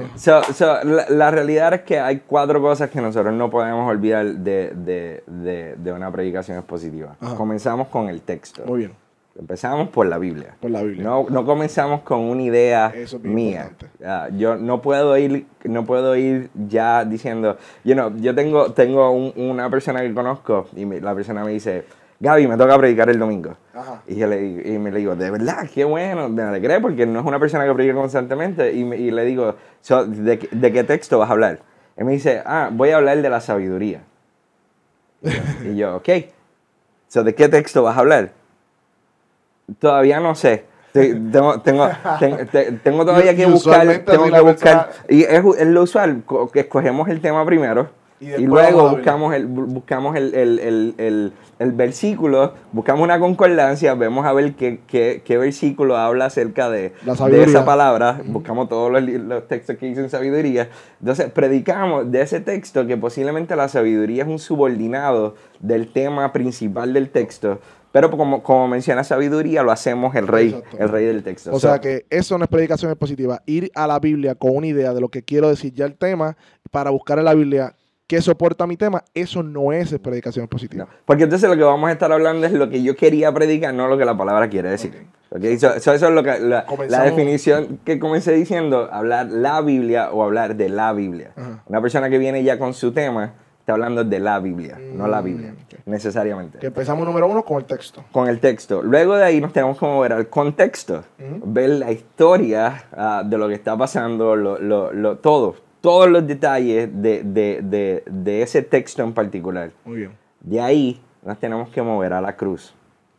la, 1.10 1.32
realidad 1.32 1.74
es 1.74 1.82
que 1.82 2.00
hay 2.00 2.22
cuatro 2.26 2.62
cosas 2.62 2.90
que 2.90 3.02
nosotros 3.02 3.34
no 3.34 3.50
podemos 3.50 3.90
olvidar 3.90 4.26
de, 4.26 4.72
de, 4.76 5.76
de, 5.78 5.92
una 5.94 6.12
predicación 6.12 6.58
expositiva. 6.58 7.16
Comenzamos 7.38 7.88
con 7.88 8.10
el 8.10 8.22
texto. 8.22 8.64
Muy 8.66 8.80
bien. 8.80 9.06
Empezamos 9.38 9.90
por 9.90 10.06
la 10.06 10.18
Biblia. 10.18 10.56
Por 10.62 10.72
la 10.72 10.82
Biblia. 10.82 11.04
No, 11.04 11.26
no 11.30 11.44
comenzamos 11.46 12.02
con 12.02 12.22
una 12.22 12.42
idea 12.42 12.94
Eso 12.96 13.18
es 13.18 13.24
mía. 13.24 13.72
Ah, 14.04 14.30
yo 14.32 14.56
no 14.56 14.82
puedo 14.82 15.18
ir, 15.18 15.46
no 15.66 15.84
puedo 15.84 16.16
ir 16.16 16.50
ya 16.70 17.04
diciendo, 17.04 17.58
you 17.84 17.94
know, 17.96 18.16
yo 18.16 18.34
tengo, 18.34 18.72
tengo 18.72 19.12
un- 19.12 19.34
una 19.36 19.70
persona 19.70 20.02
que 20.02 20.14
conozco 20.14 20.68
y 20.74 20.86
me- 20.86 21.02
la 21.02 21.14
persona 21.14 21.44
me 21.44 21.52
dice, 21.52 21.84
Gaby, 22.20 22.48
me 22.48 22.56
toca 22.58 22.78
predicar 22.78 23.10
el 23.10 23.20
domingo. 23.20 23.56
Ajá. 23.74 24.02
Y, 24.08 24.16
yo 24.16 24.28
le, 24.28 24.42
y 24.46 24.78
me 24.80 24.90
le 24.92 25.00
digo, 25.00 25.16
de 25.16 25.30
verdad, 25.32 25.68
qué 25.74 25.84
bueno, 25.84 26.30
me 26.30 26.44
alegré 26.44 26.80
porque 26.80 27.06
no 27.06 27.20
es 27.20 27.26
una 27.26 27.40
persona 27.40 27.66
que 27.66 27.74
predica 27.74 27.94
constantemente. 27.96 28.72
Y, 28.74 28.84
me- 28.86 28.96
y 28.98 29.12
le 29.12 29.26
digo, 29.26 29.56
"So, 29.82 30.06
¿de, 30.06 30.40
qué- 30.40 30.50
¿de 30.52 30.72
qué 30.72 30.84
texto 30.86 31.20
vas 31.20 31.30
a 31.30 31.34
hablar? 31.34 31.60
Y 31.98 32.04
me 32.04 32.14
dice, 32.14 32.42
ah, 32.46 32.70
voy 32.72 32.92
a 32.92 32.98
hablar 32.98 33.22
de 33.22 33.30
la 33.30 33.42
sabiduría. 33.42 34.02
Y 35.22 35.30
yo, 35.30 35.72
y 35.72 35.76
yo, 35.78 35.96
ok. 35.98 36.10
So, 37.08 37.24
¿De 37.24 37.36
qué 37.36 37.50
texto 37.50 37.84
vas 37.84 37.98
a 37.98 38.00
hablar? 38.00 38.32
Todavía 39.80 40.20
no 40.20 40.36
sé. 40.36 40.66
Te- 40.94 41.14
Tengo, 41.16 41.60
tengo, 41.62 41.90
ten- 42.20 42.48
te- 42.48 42.72
tengo 42.74 43.06
todavía 43.06 43.36
que 43.36 43.46
buscar. 43.46 43.86
Tengo 44.06 44.32
que 44.32 44.40
buscar. 44.42 44.90
Y 45.10 45.24
es, 45.24 45.44
es 45.58 45.68
lo 45.68 45.82
usual, 45.84 46.24
que 46.54 46.62
escogemos 46.62 47.10
el 47.10 47.20
tema 47.20 47.46
primero. 47.46 47.90
Y 48.20 48.32
Y, 48.32 48.46
luego 48.46 48.92
buscamos 48.92 49.36
el, 49.36 49.48
bu- 49.50 49.66
buscamos 49.66 50.16
el, 50.16 50.34
el, 50.34 51.34
el, 51.60 51.72
versículo, 51.74 52.54
buscamos 52.72 53.04
una 53.04 53.20
concordancia, 53.20 53.94
vemos 53.94 54.26
a 54.26 54.32
ver 54.32 54.54
qué, 54.56 54.80
qué, 54.88 55.22
qué 55.26 55.38
versículo 55.38 55.98
habla 55.98 56.26
acerca 56.26 56.70
de, 56.70 56.94
de 57.30 57.44
esa 57.44 57.66
palabra, 57.66 58.22
buscamos 58.26 58.70
todos 58.70 58.90
los, 58.92 59.04
los 59.04 59.48
textos 59.48 59.76
que 59.78 59.88
dicen 59.88 60.10
sabiduría. 60.10 60.70
Entonces, 61.02 61.30
predicamos 61.32 62.10
de 62.10 62.22
ese 62.22 62.40
texto 62.40 62.88
que 62.88 62.96
posiblemente 62.96 63.56
la 63.56 63.68
sabiduría 63.68 64.24
es 64.24 64.30
un 64.30 64.40
subordinado 64.40 65.36
del 65.60 65.92
tema 65.92 66.32
principal 66.32 66.94
del 66.94 67.10
texto, 67.10 67.60
pero 67.92 68.10
como, 68.12 68.44
como 68.44 68.68
menciona 68.70 69.04
sabiduría, 69.04 69.62
lo 69.64 69.72
hacemos 69.72 70.16
el 70.16 70.28
rey, 70.28 70.50
Exacto. 70.50 70.78
el 70.80 70.90
rey 70.90 71.06
del 71.06 71.22
texto. 71.24 71.52
O 71.52 71.60
So, 71.60 71.68
sea 71.68 71.80
que 71.82 72.06
eso 72.10 72.38
no 72.38 72.46
es 72.46 72.50
predicación 72.50 72.92
expositiva. 72.92 73.42
Ir 73.46 73.72
a 73.76 73.88
la 73.88 74.00
Biblia 74.00 74.36
con 74.36 74.56
una 74.56 74.68
idea 74.68 74.94
de 74.94 75.02
lo 75.02 75.10
que 75.10 75.24
quiero 75.24 75.50
decir 75.50 75.74
ya 75.74 75.86
el 75.86 75.96
tema 75.96 76.38
para 76.72 76.90
buscar 76.92 77.20
en 77.20 77.26
la 77.26 77.34
Biblia 77.34 77.74
qué 78.08 78.22
soporta 78.22 78.68
mi 78.68 78.78
tema, 78.78 79.04
eso 79.14 79.42
no 79.44 79.72
es 79.74 79.98
predicación 80.00 80.46
expositiva. 80.46 80.86
No, 80.86 80.90
porque 81.06 81.24
entonces 81.24 81.50
lo 81.50 81.56
que 81.56 81.64
vamos 81.64 81.90
a 81.90 81.94
estar 81.94 82.12
hablando 82.12 82.46
es 82.46 82.54
lo 82.54 82.70
que 82.70 82.84
yo 82.84 82.96
quería 82.96 83.34
predicar, 83.34 83.74
no 83.74 83.88
lo 83.88 83.98
que 83.98 84.06
la 84.06 84.16
palabra 84.18 84.50
quiere 84.50 84.70
decir. 84.70 85.08
Ok, 85.32 85.42
so- 85.58 85.80
so 85.80 85.92
eso 85.94 86.08
es 86.08 86.14
lo 86.14 86.24
que, 86.24 86.40
la, 86.40 86.66
definición 87.04 87.80
que 87.84 88.00
comencé 88.00 88.32
diciendo, 88.34 88.90
hablar 88.92 89.28
la 89.28 89.60
Biblia 89.62 90.12
o 90.12 90.24
hablar 90.24 90.56
de 90.56 90.70
la 90.70 90.94
Biblia. 90.94 91.32
Ajá. 91.36 91.64
Una 91.66 91.82
persona 91.82 92.10
que 92.10 92.18
viene 92.18 92.44
ya 92.44 92.60
con 92.60 92.74
su 92.74 92.92
tema 92.92 93.34
está 93.60 93.74
hablando 93.74 94.04
de 94.04 94.20
la 94.20 94.40
Biblia, 94.40 94.78
no 94.80 95.08
la 95.08 95.22
Biblia, 95.22 95.52
Mm, 95.54 95.56
ok. 95.74 95.80
necesariamente. 95.88 96.60
Que 96.60 96.68
empezamos 96.68 97.06
número 97.08 97.28
uno 97.28 97.44
con 97.44 97.58
el 97.58 97.66
texto. 97.66 98.04
Con 98.12 98.30
el 98.30 98.40
texto. 98.40 98.84
Luego 98.84 99.16
de 99.16 99.24
ahí 99.26 99.42
nos 99.42 99.52
tenemos 99.52 99.80
que 99.80 99.86
mover 99.88 100.14
al 100.14 100.30
contexto, 100.30 101.04
ver 101.44 101.70
la 101.72 101.92
historia 101.92 102.84
ah, 102.96 103.24
de 103.26 103.38
lo 103.40 103.48
que 103.48 103.56
está 103.56 103.76
pasando, 103.76 104.36
lo, 104.36 104.60
lo- 104.60 104.94
lo- 104.94 105.18
todo, 105.18 105.56
todos 105.86 106.10
los 106.10 106.26
detalles 106.26 106.90
de, 107.02 107.22
de- 107.24 107.62
de- 107.62 108.04
de 108.08 108.42
ese 108.42 108.62
texto 108.64 109.04
en 109.04 109.14
particular. 109.14 109.72
Muy 109.86 109.98
bien, 109.98 110.12
De 110.42 110.60
ahí 110.60 111.00
nos 111.24 111.38
tenemos 111.40 111.70
que 111.70 111.82
mover 111.82 112.12
a 112.14 112.22
la 112.22 112.36
cruz. 112.36 112.74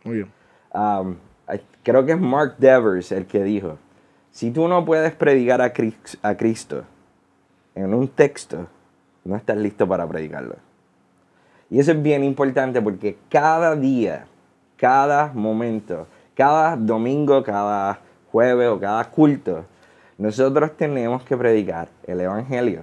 muy 0.05 0.17
bien. 0.17 0.33
Um, 0.75 1.17
I- 1.49 1.61
creo 1.85 2.05
que 2.05 2.13
es 2.13 2.21
Mark 2.21 2.57
Devers 2.59 3.13
el 3.13 3.27
que 3.27 3.43
dijo, 3.45 3.79
si 4.31 4.51
tú 4.51 4.67
no 4.69 4.85
puedes 4.85 5.15
predicar 5.15 5.63
a, 5.63 5.73
a 6.23 6.37
Cristo 6.37 6.83
en 7.75 7.95
un 7.95 8.09
texto, 8.09 8.67
no 9.25 9.37
estás 9.37 9.57
listo 9.57 9.87
para 9.87 10.07
predicarlo. 10.07 10.57
Y 11.71 11.79
eso 11.79 11.93
es 11.93 12.03
bien 12.03 12.23
importante 12.25 12.83
porque 12.83 13.17
cada 13.31 13.75
día, 13.77 14.27
cada 14.77 15.33
momento, 15.33 16.07
cada 16.35 16.77
domingo, 16.77 17.43
cada 17.43 18.01
jueves 18.31 18.69
o 18.69 18.79
cada 18.79 19.05
culto, 19.11 19.65
nosotros 20.19 20.77
tenemos 20.77 21.23
que 21.25 21.37
predicar 21.37 21.89
el 22.07 22.21
Evangelio 22.21 22.83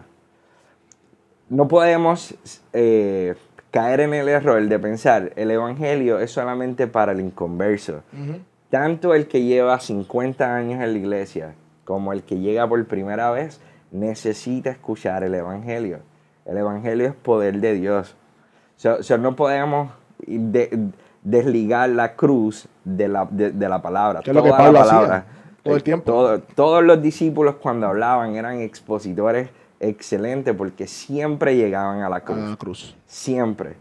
no 1.49 1.67
podemos 1.67 2.33
eh, 2.71 3.35
caer 3.69 3.99
en 4.01 4.13
el 4.13 4.27
error 4.29 4.61
de 4.67 4.79
pensar 4.79 5.33
el 5.35 5.51
evangelio 5.51 6.19
es 6.19 6.31
solamente 6.31 6.87
para 6.87 7.11
el 7.11 7.19
inconverso. 7.19 8.01
Tanto 8.69 9.13
el 9.13 9.27
que 9.27 9.43
lleva 9.43 9.79
50 9.79 10.55
años 10.55 10.81
en 10.81 10.93
la 10.93 10.97
iglesia 10.97 11.53
como 11.85 12.11
el 12.13 12.23
que 12.23 12.39
llega 12.39 12.67
por 12.67 12.83
primera 12.85 13.29
vez 13.29 13.61
necesita 13.91 14.71
escuchar 14.71 15.23
el 15.23 15.35
evangelio. 15.35 15.99
El 16.45 16.57
evangelio 16.57 17.07
es 17.07 17.13
poder 17.13 17.59
de 17.59 17.73
Dios. 17.75 18.15
So- 18.77 19.03
so 19.03 19.17
no 19.19 19.35
podemos 19.35 19.91
de- 20.25 20.89
desligar 21.21 21.89
la 21.89 22.15
cruz 22.15 22.67
de 22.83 23.07
la, 23.09 23.27
de, 23.29 23.51
de 23.51 23.69
la 23.69 23.81
palabra. 23.81 24.21
Es 24.21 24.27
lo 24.33 24.41
que 24.43 24.49
la 24.49 24.57
Pablo 24.57 24.79
hacía. 24.79 25.25
Todo 25.63 25.75
el 25.75 25.83
tiempo. 25.83 26.05
todo- 26.11 26.39
todos 26.41 26.83
los 26.83 27.01
discípulos 27.01 27.55
cuando 27.55 27.87
hablaban 27.87 28.35
eran 28.35 28.59
expositores 28.61 29.49
excelentes 29.79 30.55
porque 30.55 30.87
siempre 30.87 31.55
llegaban 31.55 32.01
a 32.01 32.09
la 32.09 32.21
cruz. 32.21 32.37
A 32.39 32.49
la 32.51 32.55
cruz. 32.55 32.95
Siempre. 33.07 33.75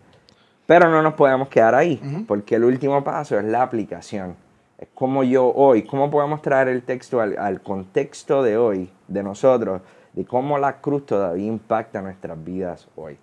Pero 0.66 0.88
no 0.90 1.02
nos 1.02 1.14
podemos 1.14 1.48
quedar 1.48 1.74
ahí, 1.74 2.00
Ujú. 2.04 2.24
porque 2.26 2.54
el 2.56 2.64
último 2.64 3.02
paso 3.04 3.38
es 3.38 3.44
la 3.44 3.62
aplicación. 3.62 4.36
Es 4.78 4.88
como 4.94 5.22
yo 5.22 5.46
hoy, 5.54 5.82
cómo 5.84 6.10
podemos 6.10 6.40
traer 6.42 6.68
el 6.68 6.82
texto 6.82 7.20
al, 7.20 7.36
al 7.38 7.60
contexto 7.62 8.42
de 8.42 8.56
hoy, 8.56 8.90
de 9.08 9.22
nosotros, 9.22 9.80
de 10.14 10.26
cómo 10.26 10.58
la 10.58 10.80
cruz 10.82 11.06
todavía 11.06 11.46
impacta 11.46 12.02
nuestras 12.02 12.42
vidas 12.44 12.86
hoy. 12.96 13.16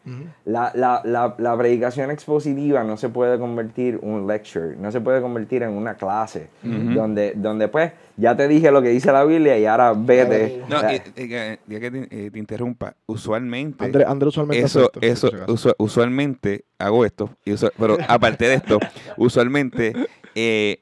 La, 0.46 0.72
la- 0.74 1.02
la- 1.06 1.36
la 1.38 1.56
predicación 1.56 2.10
expositiva 2.10 2.84
no 2.84 2.98
se 2.98 3.10
puede 3.10 3.38
convertir 3.38 4.00
en 4.02 4.10
un 4.12 4.26
lecture, 4.28 4.76
no 4.76 4.92
se 4.92 5.00
puede 5.00 5.22
convertir 5.22 5.62
en 5.62 5.70
una 5.70 5.94
clase, 5.96 6.50
donde, 6.64 7.34
donde 7.36 7.68
pues 7.68 7.92
ya 8.18 8.36
te 8.36 8.48
dije 8.48 8.72
lo 8.72 8.82
que 8.82 8.90
dice 8.90 9.12
la 9.12 9.24
Biblia 9.24 9.58
y 9.60 9.66
ahora 9.68 9.94
vete. 9.94 10.64
No, 10.68 10.82
y- 10.92 10.96
y 11.24 11.28
que- 11.30 11.60
ya 11.68 11.80
que 11.80 11.92
te, 11.92 12.26
eh, 12.26 12.32
te 12.32 12.40
interrumpa, 12.40 12.96
usualmente... 13.06 13.86
Andrés 13.86 14.08
Andrés 14.08 14.28
usualmente 14.30 14.66
eso, 14.66 14.90
esto, 15.02 15.28
eso, 15.54 15.76
usualmente 15.78 16.66
hago 16.80 17.06
esto, 17.06 17.30
y 17.46 17.54
pero 17.78 17.98
aparte 18.08 18.48
de 18.48 18.56
esto, 18.56 18.80
usualmente 19.18 19.94
eh, 20.34 20.82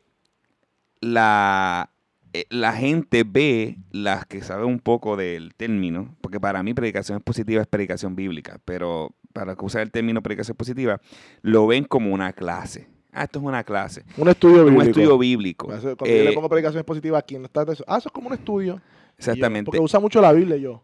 la, 1.02 1.90
la 2.50 2.74
gente 2.74 3.24
ve 3.26 3.78
las 3.92 4.26
que 4.26 4.42
saben 4.42 4.66
un 4.66 4.80
poco 4.80 5.18
del 5.18 5.56
término, 5.56 6.16
porque 6.22 6.40
para 6.40 6.62
mí 6.64 6.74
predicación 6.74 7.20
positiva 7.22 7.62
es 7.62 7.68
predicación 7.68 8.16
bíblica, 8.16 8.60
pero 8.66 9.16
para 9.34 9.56
que 9.56 9.66
usar 9.66 9.82
el 9.82 9.92
término 9.92 10.22
predicación 10.22 10.56
positiva, 10.58 11.00
lo 11.42 11.68
ven 11.68 11.84
como 11.86 12.14
una 12.14 12.34
clase. 12.34 12.88
Ah, 13.12 13.24
esto 13.24 13.40
es 13.40 13.46
una 13.46 13.64
clase. 13.64 14.04
Un 14.18 14.28
estudio 14.30 14.60
Un 14.62 14.66
bíblico. 14.70 14.84
estudio 14.84 15.18
bíblico. 15.18 15.66
Cuando 15.68 15.96
yo 16.06 16.06
le 16.06 16.30
Eh, 16.30 16.34
pongo 16.34 16.50
predicación 16.50 16.80
expositiva 16.82 17.18
aquí, 17.18 17.38
no 17.40 17.46
está 17.46 17.64
eso. 17.72 17.84
Ah, 17.88 17.98
eso 17.98 18.10
es 18.10 18.14
como 18.14 18.28
un 18.28 18.34
estudio. 18.34 18.76
Y 18.76 18.78
yo, 18.78 18.82
exactamente. 19.18 19.66
porque 19.66 19.80
usa 19.80 20.00
mucho 20.00 20.22
la 20.22 20.32
Biblia 20.34 20.58
yo. 20.58 20.84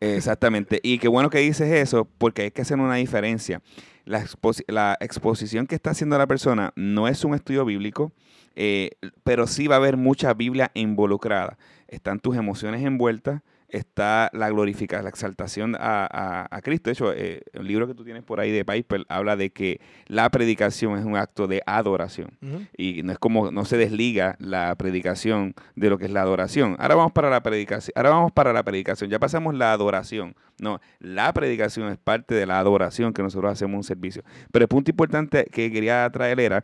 Exactamente. 0.00 0.80
Y 0.82 0.98
qué 0.98 1.08
bueno 1.08 1.30
que 1.30 1.38
dices 1.38 1.70
eso, 1.70 2.08
porque 2.18 2.42
hay 2.42 2.50
que 2.50 2.62
hacer 2.62 2.78
una 2.78 2.94
diferencia. 2.96 3.60
La, 4.06 4.22
exposi- 4.24 4.64
la 4.66 4.96
exposición 5.00 5.66
que 5.66 5.74
está 5.74 5.90
haciendo 5.90 6.16
la 6.18 6.26
persona 6.26 6.72
no 6.74 7.06
es 7.06 7.24
un 7.24 7.34
estudio 7.34 7.64
bíblico, 7.64 8.12
eh, 8.56 8.90
pero 9.24 9.46
sí 9.46 9.66
va 9.66 9.76
a 9.76 9.78
haber 9.78 9.96
mucha 9.96 10.34
Biblia 10.34 10.70
involucrada. 10.74 11.58
Están 11.88 12.20
tus 12.20 12.36
emociones 12.36 12.84
envueltas, 12.84 13.42
está 13.68 14.30
la 14.32 14.48
glorificación, 14.50 15.04
la 15.04 15.10
exaltación 15.10 15.76
a, 15.78 16.04
a- 16.10 16.48
a 16.50 16.60
Cristo. 16.60 16.90
De 16.90 16.92
hecho, 16.92 17.12
eh, 17.12 17.42
el 17.52 17.66
libro 17.68 17.86
que 17.86 17.94
tú 17.94 18.04
tienes 18.04 18.24
por 18.24 18.40
ahí 18.40 18.50
de 18.50 18.64
Piper 18.64 19.04
habla 19.08 19.36
de 19.36 19.50
que 19.50 19.80
la 20.06 20.28
predicación 20.30 20.98
es 20.98 21.04
un 21.04 21.16
acto 21.16 21.46
de 21.46 21.62
adoración. 21.66 22.36
Y 22.76 23.02
no 23.04 23.12
es 23.12 23.18
como, 23.20 23.52
no 23.52 23.64
se 23.64 23.76
desliga 23.76 24.34
la 24.40 24.74
predicación 24.76 25.54
de 25.76 25.88
lo 25.88 25.98
que 25.98 26.06
es 26.06 26.10
la 26.10 26.22
adoración. 26.22 26.74
Ahora 26.80 26.96
vamos 26.96 27.12
para 27.12 27.30
la 27.30 27.42
predicación. 27.44 27.92
Ahora 27.96 28.10
vamos 28.10 28.32
para 28.32 28.52
la 28.52 28.64
predicación. 28.64 29.08
Ya 29.08 29.20
pasamos 29.20 29.54
la 29.54 29.72
adoración. 29.72 30.34
No, 30.60 30.80
la 30.98 31.32
predicación 31.32 31.90
es 31.92 31.96
parte 31.98 32.34
de 32.34 32.46
la 32.46 32.58
adoración 32.58 33.12
que 33.12 33.22
nosotros 33.22 33.52
hacemos 33.52 33.76
un 33.76 33.84
servicio. 33.84 34.22
Pero 34.52 34.64
el 34.64 34.68
punto 34.68 34.90
importante 34.90 35.46
que 35.50 35.70
quería 35.72 36.10
traer 36.10 36.40
era 36.40 36.62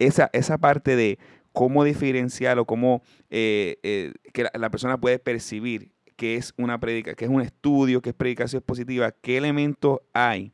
esa, 0.00 0.30
esa 0.32 0.58
parte 0.58 0.96
de 0.96 1.18
cómo 1.52 1.84
diferenciar 1.84 2.58
o 2.58 2.64
cómo 2.64 3.02
eh, 3.30 3.78
eh, 3.82 4.12
que 4.32 4.44
la, 4.44 4.50
la 4.54 4.70
persona 4.70 5.00
puede 5.00 5.18
percibir 5.18 5.92
que 6.16 6.36
es 6.36 6.52
una 6.58 6.78
predica, 6.80 7.14
que 7.14 7.24
es 7.24 7.30
un 7.30 7.40
estudio, 7.40 8.02
que 8.02 8.10
es 8.10 8.14
predicación 8.14 8.62
positiva, 8.62 9.12
qué 9.12 9.38
elementos 9.38 10.00
hay 10.12 10.52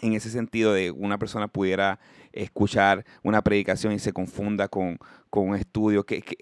en 0.00 0.12
ese 0.14 0.30
sentido 0.30 0.72
de 0.72 0.90
una 0.90 1.18
persona 1.18 1.48
pudiera 1.48 1.98
escuchar 2.42 3.04
una 3.22 3.42
predicación 3.42 3.92
y 3.92 3.98
se 3.98 4.12
confunda 4.12 4.68
con, 4.68 4.98
con 5.30 5.48
un 5.48 5.56
estudio. 5.56 6.04
¿Qué, 6.04 6.22
qué, 6.22 6.36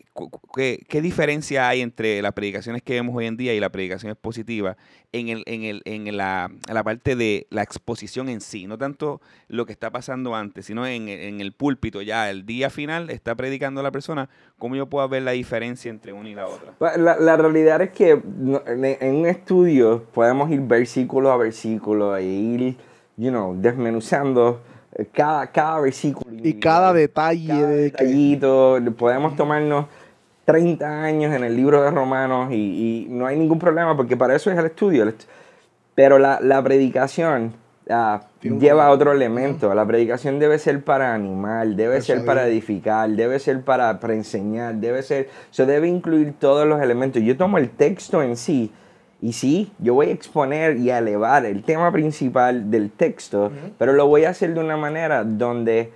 qué- 0.55 0.85
qué 0.89 1.01
diferencia 1.01 1.69
hay 1.69 1.81
entre 1.81 2.21
las 2.23 2.33
predicaciones 2.33 2.83
que 2.83 2.95
vemos 2.95 3.15
hoy 3.17 3.27
en 3.27 3.37
día 3.37 3.55
y 3.55 3.61
la 3.61 3.71
predicación 3.71 4.13
expositiva 4.13 4.77
en, 5.13 5.29
el, 5.29 5.43
en, 5.47 5.63
el, 5.63 5.83
en, 5.87 6.17
la, 6.17 6.51
la 6.73 6.85
parte 6.85 7.17
de 7.17 7.47
la 7.51 7.63
exposición 7.63 8.29
en 8.29 8.41
sí? 8.41 8.67
No 8.67 8.77
tanto 8.79 9.21
lo 9.49 9.65
que 9.67 9.73
está 9.73 9.91
pasando 9.91 10.35
antes, 10.35 10.67
sino 10.67 10.87
en, 10.87 11.09
en 11.09 11.41
el 11.41 11.53
púlpito 11.53 12.03
ya, 12.03 12.31
el 12.31 12.45
día 12.45 12.69
final 12.71 13.11
está 13.11 13.35
predicando 13.35 13.83
la 13.83 13.91
persona, 13.91 14.29
¿cómo 14.59 14.77
yo 14.77 14.87
puedo 14.89 15.09
ver 15.09 15.23
la 15.23 15.33
diferencia 15.33 15.91
entre 15.91 16.13
una 16.13 16.29
y 16.29 16.35
la 16.35 16.47
otra? 16.47 16.73
Pues, 16.79 16.97
La, 16.99 17.17
la 17.19 17.37
realidad 17.37 17.81
es 17.83 17.91
que 17.91 18.11
en 18.11 19.15
un 19.17 19.27
estudio 19.27 20.05
podemos 20.13 20.51
ir 20.51 20.61
versículo 20.61 21.33
a 21.33 21.37
versículo 21.37 22.17
e 22.17 22.25
ir, 22.25 22.77
you 23.17 23.31
know, 23.31 23.55
desmenuzando 23.59 24.63
cada, 25.13 25.47
cada 25.49 25.81
versículo. 25.81 26.35
Y 26.43 26.55
cada 26.55 26.93
detalle 26.93 27.49
cada 27.49 27.69
que... 27.69 27.75
detallito. 27.75 28.79
Podemos 28.97 29.37
tomarnos 29.37 29.87
30 30.45 31.03
años 31.03 31.35
en 31.35 31.45
el 31.45 31.57
libro 31.57 31.83
de 31.83 31.91
Romanos 31.91 32.51
y, 32.53 33.07
y 33.07 33.07
no 33.11 33.27
hay 33.27 33.39
ningún 33.39 33.59
problema 33.59 33.97
porque 33.97 34.17
para 34.17 34.35
eso 34.35 34.51
es 34.51 34.59
el 34.59 34.67
estudio. 34.67 35.13
Pero 35.95 36.19
la, 36.19 36.41
la 36.41 36.63
predicación 36.63 37.55
ah, 37.91 38.23
lleva 38.43 38.91
otro 38.91 39.13
elemento. 39.13 39.75
La 39.75 39.87
predicación 39.87 40.39
debe 40.39 40.59
ser 40.59 40.85
para 40.85 41.15
animar, 41.15 41.69
debe 41.69 42.01
ser 42.01 42.25
para 42.25 42.47
edificar, 42.47 43.11
debe 43.11 43.39
ser 43.39 43.63
para, 43.63 43.99
para 44.01 44.15
enseñar, 44.15 44.77
debe 44.77 45.03
ser... 45.03 45.29
Se 45.51 45.67
debe 45.67 45.89
incluir 45.89 46.35
todos 46.39 46.67
los 46.67 46.81
elementos. 46.81 47.23
Yo 47.23 47.37
tomo 47.37 47.59
el 47.59 47.71
texto 47.71 48.23
en 48.23 48.37
sí 48.37 48.73
y 49.21 49.33
sí, 49.33 49.73
yo 49.79 49.95
voy 49.95 50.09
a 50.09 50.13
exponer 50.13 50.77
y 50.77 50.91
a 50.91 50.99
elevar 50.99 51.45
el 51.47 51.63
tema 51.63 51.91
principal 51.93 52.71
del 52.71 52.91
texto, 52.91 53.51
pero 53.79 53.93
lo 53.93 54.07
voy 54.07 54.25
a 54.25 54.31
hacer 54.31 54.55
de 54.55 54.61
una 54.61 54.77
manera 54.77 55.25
donde 55.25 55.91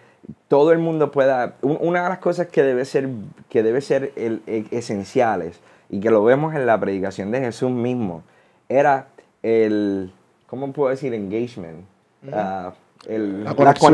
todo 0.48 0.72
el 0.72 0.78
mundo 0.78 1.10
pueda... 1.10 1.54
un- 1.62 1.78
Una 1.80 2.02
de 2.04 2.08
las 2.08 2.18
cosas 2.18 2.46
que 2.48 2.62
debe 2.62 2.84
ser, 2.84 3.08
que 3.48 3.62
debe 3.62 3.80
ser 3.80 4.12
el- 4.16 4.42
e- 4.46 4.64
esenciales 4.70 5.60
y 5.90 6.00
que 6.00 6.10
lo 6.10 6.22
vemos 6.24 6.54
en 6.54 6.66
la 6.66 6.78
predicación 6.80 7.30
de 7.30 7.40
Jesús 7.40 7.70
mismo, 7.70 8.22
era 8.68 9.08
el... 9.42 10.12
¿Cómo 10.46 10.72
puedo 10.72 10.90
decir? 10.90 11.14
Engagement. 11.14 11.84
Ah, 12.32 12.72
el- 13.06 13.44
La 13.44 13.50
la 13.50 13.56
conexión. 13.56 13.92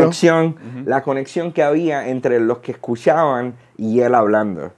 conexión, 0.55 0.85
la 0.87 1.03
conexión 1.03 1.53
que 1.53 1.63
había 1.63 2.09
entre 2.09 2.41
los 2.41 2.59
que 2.59 2.73
escuchaban 2.73 3.55
y 3.77 4.01
él 4.01 4.15
hablando. 4.15 4.73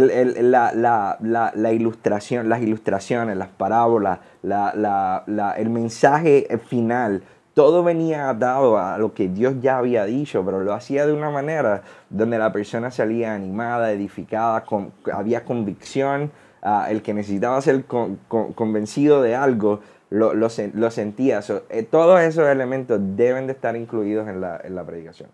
La, 0.00 1.72
ilustración, 1.72 2.48
las 2.48 2.60
ilustraciones, 2.62 3.36
las 3.36 3.48
parábolas, 3.48 4.18
la- 4.42 4.72
la- 4.74 5.22
la- 5.26 5.52
el 5.52 5.70
mensaje 5.70 6.46
final, 6.68 7.22
todo 7.54 7.84
venía 7.84 8.32
dado 8.34 8.78
a 8.78 8.98
lo 8.98 9.14
que 9.14 9.28
Dios 9.28 9.54
ya 9.60 9.78
había 9.78 10.04
dicho, 10.04 10.44
pero 10.44 10.60
lo 10.60 10.72
hacía 10.72 11.06
de 11.06 11.12
una 11.12 11.30
manera 11.30 11.82
donde 12.10 12.38
la 12.38 12.52
persona 12.52 12.90
salía 12.90 13.34
animada, 13.34 13.92
edificada, 13.92 14.64
con, 14.64 14.92
había 15.12 15.44
convicción, 15.44 16.32
ah, 16.62 16.86
el 16.90 17.02
que 17.02 17.14
necesitaba 17.14 17.60
ser 17.60 17.84
con- 17.84 18.18
con- 18.28 18.52
convencido 18.54 19.22
de 19.22 19.36
algo, 19.36 19.80
lo, 20.10 20.34
lo 20.34 20.48
sen- 20.48 20.72
lo 20.74 20.90
sentía. 20.90 21.42
So, 21.42 21.62
eh, 21.70 21.82
todos 21.84 22.20
esos 22.20 22.48
elementos 22.48 22.98
deben 23.00 23.46
de 23.46 23.52
estar 23.52 23.76
incluidos 23.76 24.26
en 24.28 24.40
la 24.40 24.84
predicación. 24.84 25.28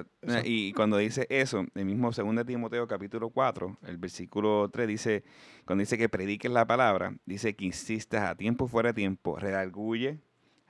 Exacto. 0.00 0.48
Y 0.48 0.72
cuando 0.72 0.96
dice 0.98 1.26
eso, 1.30 1.64
el 1.74 1.84
mismo 1.84 2.10
2 2.10 2.46
Timoteo 2.46 2.86
capítulo 2.86 3.30
4, 3.30 3.76
el 3.86 3.96
versículo 3.98 4.68
3 4.72 4.88
dice, 4.88 5.24
cuando 5.64 5.80
dice 5.82 5.98
que 5.98 6.08
prediques 6.08 6.50
la 6.50 6.66
palabra, 6.66 7.14
dice 7.26 7.54
que 7.54 7.64
insistas 7.64 8.22
a 8.28 8.34
tiempo 8.34 8.68
fuera 8.68 8.90
de 8.90 8.94
tiempo, 8.94 9.38
redarguye, 9.38 10.18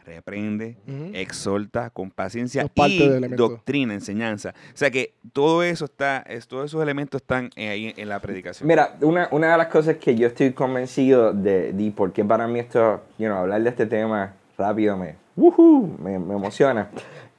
reprende, 0.05 0.77
Ujú. 0.87 1.11
exhorta 1.15 1.91
con 1.91 2.11
paciencia 2.11 2.67
parte 2.67 2.95
y 2.95 3.29
doctrina, 3.29 3.95
enseñanza. 3.95 4.53
O 4.75 4.77
sea 4.77 4.91
que 4.91 5.15
todo 5.33 5.63
eso 5.63 5.85
está, 5.85 6.19
es- 6.23 6.49
todos 6.49 6.67
esos 6.67 6.83
elementos 6.83 7.21
están 7.23 7.51
eh, 7.55 7.69
ahí 7.69 7.95
en 7.97 8.09
la 8.09 8.19
predicación. 8.21 8.67
Mira, 8.67 8.97
una, 9.01 9.29
una 9.31 9.53
de 9.53 9.59
las 9.59 9.69
cosas 9.69 9.97
que 9.99 10.17
yo 10.17 10.27
estoy 10.27 10.53
convencido 10.53 11.33
de, 11.33 11.73
de 11.73 11.91
por 11.93 12.13
qué 12.13 12.25
para 12.25 12.49
mí 12.49 12.59
esto, 12.59 13.03
you 13.19 13.27
know, 13.27 13.39
hablar 13.39 13.63
de 13.63 13.69
este 13.71 13.87
tema 13.87 14.35
rápido 14.59 14.97
me, 14.97 15.15
¡Woohoo! 15.37 15.97
me, 15.99 16.19
me 16.19 16.35
emociona, 16.35 16.91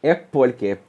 es 0.01 0.17
porque 0.31 0.79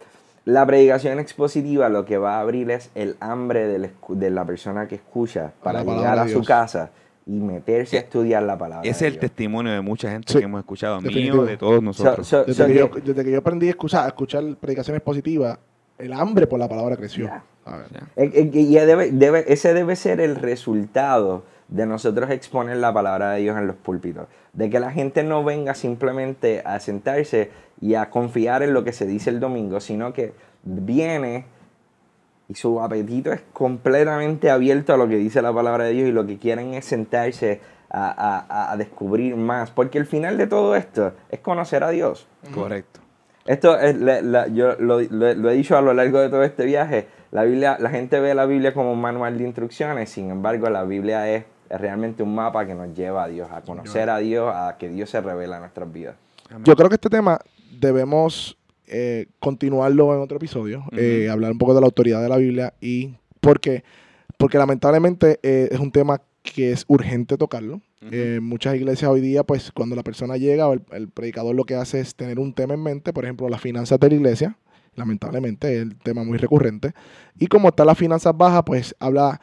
la 0.45 0.67
predicación 0.67 1.19
expositiva 1.19 1.89
lo 1.89 2.05
que 2.05 2.19
va 2.19 2.37
a 2.37 2.41
abrir 2.41 2.71
es 2.71 2.91
el 2.95 3.17
hambre 3.21 3.67
de 4.09 4.31
la 4.31 4.45
persona 4.45 4.87
que 4.89 4.97
escucha 4.97 5.53
para 5.63 5.83
llegar 5.83 6.19
a 6.19 6.25
su 6.25 6.35
Dios. 6.35 6.47
casa 6.47 6.91
y 7.27 7.33
meterse 7.33 7.97
a 7.97 8.01
estudiar 8.01 8.43
la 8.43 8.59
palabra. 8.59 8.83
Ese 8.83 8.91
es 8.91 9.01
de 9.01 9.07
el 9.07 9.13
Dios. 9.15 9.21
testimonio 9.23 9.73
de 9.73 9.81
mucha 9.81 10.11
gente 10.11 10.31
Sí, 10.33 10.39
que 10.41 10.45
hemos 10.45 10.61
escuchado, 10.61 11.01
definitivo. 11.01 11.37
mío, 11.39 11.47
de 11.47 11.57
todos 11.57 11.83
nosotros. 11.83 12.27
So- 12.27 12.41
so- 12.41 12.45
Desde, 12.45 12.63
so 12.63 12.67
que 12.69 12.75
yo, 13.01 13.07
desde 13.07 13.25
que 13.25 13.31
yo 13.31 13.39
aprendí 13.39 13.67
a 13.69 13.71
escuchar, 13.71 14.05
a 14.05 14.09
escuchar 14.09 14.45
predicaciones 14.61 15.01
positivas, 15.01 15.59
el 15.97 16.13
hambre 16.13 16.47
por 16.47 16.59
la 16.59 16.69
palabra 16.69 16.97
creció. 16.97 17.25
Ya. 17.27 17.43
A 17.65 17.77
ver. 17.79 17.87
Eh, 18.17 18.51
eh, 18.53 18.67
ya 18.69 18.85
debe- 18.85 19.11
debe- 19.13 19.45
ese 19.51 19.73
debe 19.73 19.97
ser 19.97 20.21
el 20.21 20.37
resultado 20.37 21.45
de 21.69 21.87
nosotros 21.87 22.31
exponer 22.31 22.77
la 22.77 22.93
palabra 22.93 23.31
de 23.33 23.41
Dios 23.41 23.57
en 23.59 23.67
los 23.67 23.77
púlpitos. 23.77 24.27
De 24.53 24.71
que 24.71 24.81
la 24.81 24.91
gente 24.93 25.23
no 25.25 25.43
venga 25.45 25.75
simplemente 25.75 26.63
a 26.65 26.79
sentarse 26.81 27.51
y 27.81 27.95
a 27.95 28.11
confiar 28.11 28.63
en 28.63 28.73
lo 28.75 28.85
que 28.85 28.93
se 28.93 29.07
dice 29.07 29.31
el 29.31 29.41
domingo, 29.41 29.81
sino 29.81 30.13
que 30.13 30.33
viene 30.63 31.47
y 32.49 32.55
su 32.55 32.81
apetito 32.81 33.33
es 33.33 33.43
completamente 33.53 34.51
abierto 34.51 34.93
a 34.93 34.97
lo 34.97 35.09
que 35.09 35.17
dice 35.17 35.41
la 35.43 35.53
palabra 35.53 35.85
de 35.85 35.93
Dios 35.93 36.09
y 36.09 36.13
lo 36.13 36.27
que 36.27 36.39
quieren 36.39 36.75
es 36.75 36.85
sentarse 36.85 37.61
a, 37.91 38.45
a- 38.49 38.73
a 38.73 38.77
descubrir 38.77 39.35
más. 39.37 39.71
Porque 39.71 39.99
el 39.99 40.07
final 40.07 40.37
de 40.37 40.47
todo 40.47 40.77
esto 40.77 41.13
es 41.31 41.41
conocer 41.41 41.83
a 41.85 41.91
Dios. 41.91 42.27
Correcto. 42.55 43.01
Esto 43.47 43.79
es, 43.79 43.97
la- 43.99 44.21
la- 44.21 44.47
yo 44.49 44.75
lo, 44.79 45.01
lo- 45.01 45.35
lo 45.35 45.51
he 45.51 45.55
dicho 45.55 45.77
a 45.77 45.81
lo 45.83 45.95
largo 45.95 46.19
de 46.21 46.29
todo 46.29 46.43
este 46.45 46.65
viaje. 46.67 47.07
La 47.31 47.45
Biblia, 47.45 47.77
la 47.81 47.91
gente 47.91 48.21
ve 48.21 48.35
la 48.35 48.47
Biblia 48.47 48.73
como 48.75 48.93
un 48.93 49.01
manual 49.01 49.37
de 49.39 49.45
instrucciones, 49.45 50.09
sin 50.11 50.31
embargo, 50.31 50.69
la 50.71 50.85
Biblia 50.85 51.29
es, 51.35 51.45
es 51.69 51.81
realmente 51.81 52.23
un 52.23 52.35
mapa 52.35 52.67
que 52.67 52.75
nos 52.75 52.95
lleva 52.95 53.25
a 53.25 53.29
Dios, 53.29 53.49
a 53.51 53.61
conocer 53.63 54.11
a 54.11 54.19
Dios, 54.19 54.53
a 54.55 54.77
que 54.79 54.89
Dios 54.89 55.11
se 55.11 55.21
revela 55.21 55.57
en 55.57 55.63
nuestras 55.63 55.93
vidas. 55.93 56.17
Yo 56.65 56.77
creo 56.77 56.89
que 56.89 56.97
este 56.97 57.11
tema 57.11 57.39
debemos 57.81 58.57
eh, 58.87 59.27
continuarlo 59.39 60.15
en 60.15 60.21
otro 60.21 60.37
episodio, 60.37 60.85
eh, 60.93 61.29
hablar 61.31 61.53
un 61.53 61.59
poco 61.59 61.75
de 61.75 61.81
la 61.81 61.87
autoridad 61.87 62.23
de 62.23 62.29
la 62.29 62.37
Biblia 62.37 62.75
y 62.81 63.15
porque, 63.41 63.85
porque 64.39 64.59
lamentablemente 64.59 65.41
eh, 65.43 65.69
es 65.71 65.81
un 65.81 65.91
tema 65.91 66.21
que 66.43 66.73
es 66.73 66.85
urgente 66.89 67.37
tocarlo. 67.37 67.81
Eh, 68.11 68.39
muchas 68.43 68.77
iglesias 68.77 69.11
hoy 69.11 69.23
día, 69.23 69.45
pues 69.45 69.73
cuando 69.73 69.97
la 69.97 70.03
persona 70.03 70.37
llega 70.37 70.69
o 70.69 70.75
el, 70.75 70.83
el 70.93 71.09
predicador 71.09 71.55
lo 71.55 71.65
que 71.65 71.75
hace 71.75 72.01
es 72.01 72.15
tener 72.15 72.39
un 72.39 72.53
tema 72.53 72.75
en 72.75 72.83
mente, 72.83 73.15
por 73.15 73.25
ejemplo, 73.25 73.49
las 73.49 73.63
finanzas 73.63 73.99
de 73.99 74.11
la 74.11 74.15
iglesia, 74.15 74.59
lamentablemente 74.95 75.75
es 75.75 75.81
el 75.81 75.97
tema 75.97 76.23
muy 76.23 76.37
recurrente, 76.37 76.93
y 77.39 77.47
como 77.47 77.69
están 77.69 77.87
las 77.87 77.97
finanzas 77.97 78.37
bajas, 78.37 78.63
pues 78.67 78.95
habla, 79.01 79.41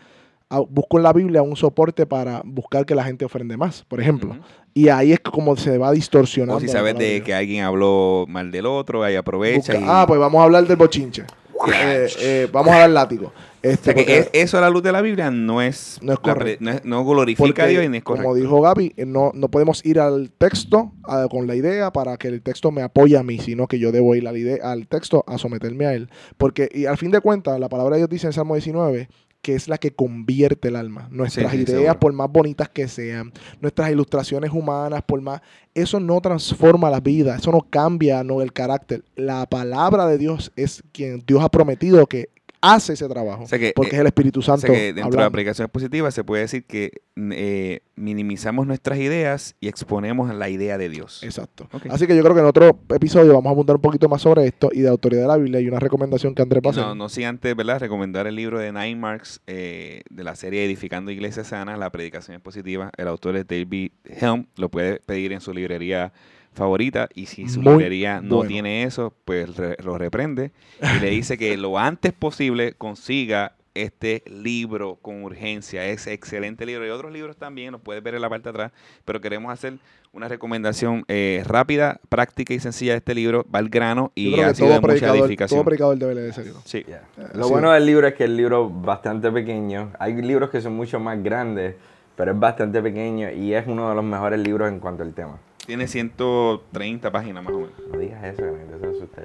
busco 0.60 0.98
en 0.98 1.04
la 1.04 1.14
Biblia 1.14 1.42
un 1.42 1.56
soporte 1.56 2.06
para 2.06 2.42
buscar 2.46 2.86
que 2.86 2.94
la 2.96 3.04
gente 3.04 3.26
ofrende 3.26 3.58
más, 3.58 3.84
por 3.88 4.02
ejemplo. 4.02 4.36
Y 4.74 4.88
ahí 4.90 5.12
es 5.12 5.20
como 5.20 5.56
se 5.58 5.78
va 5.78 5.92
distorsionando. 5.92 6.56
O 6.58 6.60
si 6.60 6.68
sabes 6.68 6.98
de 6.98 7.22
que 7.24 7.34
alguien 7.34 7.64
habló 7.64 8.26
mal 8.28 8.52
del 8.52 8.66
otro, 8.66 9.04
ahí 9.04 9.16
aprovecha. 9.16 9.74
Busca- 9.74 9.86
y- 9.86 9.90
Ah, 9.90 10.06
pues 10.08 10.20
vamos 10.20 10.40
a 10.42 10.44
hablar 10.46 10.66
del 10.66 10.78
bochinche. 10.78 11.24
Eh, 11.72 12.08
eh, 12.22 12.48
vamos 12.52 12.74
a 12.74 12.80
dar 12.80 12.90
látigo. 12.90 13.28
O 13.28 13.32
Este, 13.62 13.84
sea 13.84 13.94
que 13.94 14.02
porque- 14.02 14.18
es- 14.18 14.30
eso 14.34 14.58
a 14.58 14.62
la 14.62 14.70
luz 14.72 14.82
de 14.82 14.92
la 14.92 15.02
Biblia 15.02 15.30
no 15.30 15.62
es, 15.62 16.00
No 16.02 16.14
es 16.14 16.20
correcto. 16.20 16.64
no, 16.66 16.72
es- 16.72 16.84
no 16.86 17.06
glorifica 17.06 17.46
porque, 17.46 17.62
a 17.62 17.68
Dios 17.68 17.84
y 17.86 17.90
ni 17.90 17.98
es 17.98 18.04
correcto. 18.04 18.24
como 18.24 18.36
dijo 18.36 18.60
Gaby, 18.62 18.94
eh, 18.98 19.06
no, 19.06 19.30
no 19.36 19.50
podemos 19.52 19.86
ir 19.86 20.00
al 20.00 20.32
texto 20.32 20.92
a- 21.04 21.28
con 21.30 21.46
la 21.46 21.54
idea 21.56 21.92
para 21.92 22.18
que 22.18 22.30
el 22.30 22.42
texto 22.42 22.72
me 22.72 22.82
apoye 22.82 23.16
a 23.16 23.22
mí, 23.22 23.38
sino 23.38 23.68
que 23.68 23.78
yo 23.78 23.92
debo 23.92 24.16
ir 24.16 24.28
al, 24.28 24.38
ide- 24.38 24.60
al 24.64 24.88
texto 24.88 25.24
a 25.28 25.38
someterme 25.38 25.86
a 25.86 25.94
él. 25.94 26.10
Porque, 26.38 26.68
y 26.74 26.86
al 26.88 26.98
fin 26.98 27.12
de 27.12 27.22
cuentas, 27.22 27.60
la 27.60 27.70
palabra 27.70 27.98
de 27.98 28.00
Dios 28.00 28.10
dice 28.10 28.26
en 28.28 28.34
Salmo 28.34 28.56
19 28.56 29.08
que 29.42 29.56
es 29.56 29.68
la 29.68 29.78
que 29.78 29.92
convierte 29.96 30.68
el 30.68 30.76
alma. 30.76 31.08
Nuestras 31.12 31.52
Sí, 31.52 31.58
ideas, 31.58 31.70
seguro. 31.70 32.00
por 32.00 32.14
más 32.14 32.32
bonitas 32.32 32.70
que 32.70 32.88
sean, 32.88 33.32
nuestras 33.60 33.92
ilustraciones 33.92 34.52
humanas, 34.52 35.02
por 35.06 35.22
más... 35.22 35.42
Eso 35.74 36.00
no 36.00 36.20
transforma 36.20 36.90
la 36.90 37.00
vida, 37.00 37.36
eso 37.38 37.52
no 37.52 37.62
cambia 37.62 38.24
no, 38.24 38.42
el 38.42 38.52
carácter. 38.54 39.04
La 39.16 39.46
palabra 39.46 40.06
de 40.06 40.18
Dios 40.18 40.52
es 40.56 40.84
quien 40.92 41.24
Dios 41.26 41.42
ha 41.44 41.50
prometido 41.50 42.06
que 42.08 42.30
hace 42.62 42.94
ese 42.94 43.08
trabajo. 43.10 43.44
O 43.44 43.48
sea 43.48 43.60
que, 43.60 43.74
porque 43.76 43.92
eh, 43.92 43.96
es 43.96 44.02
el 44.02 44.08
Espíritu 44.08 44.40
O 44.40 44.44
sea 44.44 44.58
Santo. 44.58 44.68
que 44.74 44.80
dentro 44.80 44.94
de 44.94 45.02
la 45.02 45.06
hablando. 45.08 45.32
predicación 45.32 45.68
positiva 45.70 46.12
se 46.12 46.24
puede 46.24 46.44
decir 46.44 46.64
que 46.66 47.02
eh, 47.16 47.82
minimizamos 47.96 48.68
nuestras 48.68 49.00
ideas 49.00 49.56
y 49.60 49.68
exponemos 49.68 50.34
la 50.34 50.50
idea 50.50 50.78
de 50.78 50.90
Dios. 50.90 51.24
Exacto. 51.24 51.68
Ok. 51.72 51.88
Así 51.90 52.08
que 52.08 52.16
yo 52.16 52.22
creo 52.24 52.36
que 52.36 52.42
en 52.42 52.48
otro 52.48 52.80
episodio 52.90 53.34
vamos 53.34 53.50
a 53.50 53.54
apuntar 53.54 53.76
un 53.76 53.82
poquito 53.82 54.08
más 54.08 54.22
sobre 54.22 54.46
esto 54.46 54.70
y 54.72 54.82
de 54.82 54.90
autoridad 54.90 55.24
de 55.24 55.28
la 55.28 55.38
Biblia 55.38 55.60
y 55.60 55.68
una 55.68 55.80
recomendación 55.80 56.36
que 56.36 56.42
Andrés 56.44 56.62
hacer. 56.66 56.84
No, 56.84 56.96
no 56.96 57.10
sin 57.10 57.26
antes, 57.26 57.56
¿verdad? 57.56 57.80
Recomendar 57.80 58.28
el 58.28 58.36
libro 58.36 58.60
de 58.60 58.72
Nine 58.72 58.96
Marks 58.96 59.42
eh, 59.48 60.04
de 60.10 60.24
la 60.24 60.36
serie 60.36 60.64
Edificando 60.64 61.12
Iglesias 61.12 61.48
Sanas, 61.48 61.80
la 61.80 61.90
predicación 61.90 62.36
es 62.38 62.42
positiva. 62.42 62.92
El 62.98 63.08
autor 63.08 63.36
es 63.38 63.48
David 63.48 63.92
Helm, 64.06 64.46
lo 64.58 64.70
puede 64.70 65.00
pedir 65.00 65.34
en 65.34 65.42
su 65.42 65.54
librería 65.54 66.14
favorita 66.54 67.08
y 67.16 67.28
si 67.28 67.48
su 67.48 67.62
Muy 67.62 67.74
librería 67.74 68.22
no 68.22 68.38
bueno. 68.38 68.50
tiene 68.50 68.84
eso, 68.84 69.14
pues 69.26 69.56
re- 69.56 69.78
lo 69.84 69.98
reprende 69.98 70.52
y 70.82 71.00
le 71.00 71.10
dice 71.10 71.38
que 71.38 71.56
lo 71.58 71.78
antes 71.80 72.12
posible 72.14 72.74
consiga 72.74 73.54
este 73.74 74.22
libro 74.28 74.98
con 75.02 75.24
urgencia. 75.24 75.86
Es 75.86 76.06
excelente 76.08 76.66
libro 76.66 76.86
y 76.86 76.90
otros 76.90 77.10
libros 77.14 77.38
también, 77.38 77.72
los 77.72 77.80
puedes 77.80 78.04
ver 78.04 78.16
en 78.16 78.22
la 78.22 78.30
parte 78.30 78.44
de 78.44 78.50
atrás, 78.50 78.72
pero 79.06 79.22
queremos 79.22 79.50
hacer 79.54 79.76
una 80.12 80.28
recomendación 80.28 81.06
eh, 81.08 81.42
rápida, 81.46 82.02
práctica 82.10 82.54
y 82.54 82.60
sencilla 82.60 82.92
de 82.92 82.98
este 82.98 83.16
libro, 83.16 83.46
va 83.54 83.60
al 83.60 83.70
grano 83.70 84.12
y 84.14 84.38
ha 84.42 84.54
sido 84.54 84.72
de 84.72 84.82
mucha 84.82 85.16
edificación. 85.16 85.58
todo 85.58 85.64
predicador 85.64 85.98
debe 85.98 86.16
leer 86.16 86.30
ese 86.32 86.44
libro. 86.44 86.60
Sí. 86.66 86.86
Lo 87.34 87.46
sí. 87.46 87.50
bueno 87.50 87.72
del 87.72 87.86
libro 87.86 88.06
es 88.08 88.14
que 88.16 88.26
el 88.26 88.36
libro 88.36 88.68
es 88.68 88.86
bastante 88.86 89.32
pequeño. 89.32 89.94
Hay 90.00 90.22
libros 90.22 90.50
que 90.50 90.60
son 90.60 90.76
mucho 90.76 91.00
más 91.00 91.24
grandes, 91.24 91.76
pero 92.18 92.34
es 92.34 92.40
bastante 92.40 92.82
pequeño 92.82 93.32
y 93.32 93.54
es 93.54 93.66
uno 93.68 93.88
de 93.88 93.96
los 93.96 94.04
mejores 94.04 94.42
libros 94.42 94.68
en 94.70 94.82
cuanto 94.82 95.04
al 95.04 95.14
tema. 95.14 95.40
Tiene 95.66 95.88
130 95.88 97.12
páginas 97.12 97.44
más 97.44 97.54
o 97.54 97.58
menos. 97.60 97.74
No 97.92 98.00
digas 98.00 98.24
eso, 98.24 98.38
que 98.38 98.52
la 98.52 98.58
gente 98.58 98.80
se 98.80 98.88
asusta. 98.88 99.22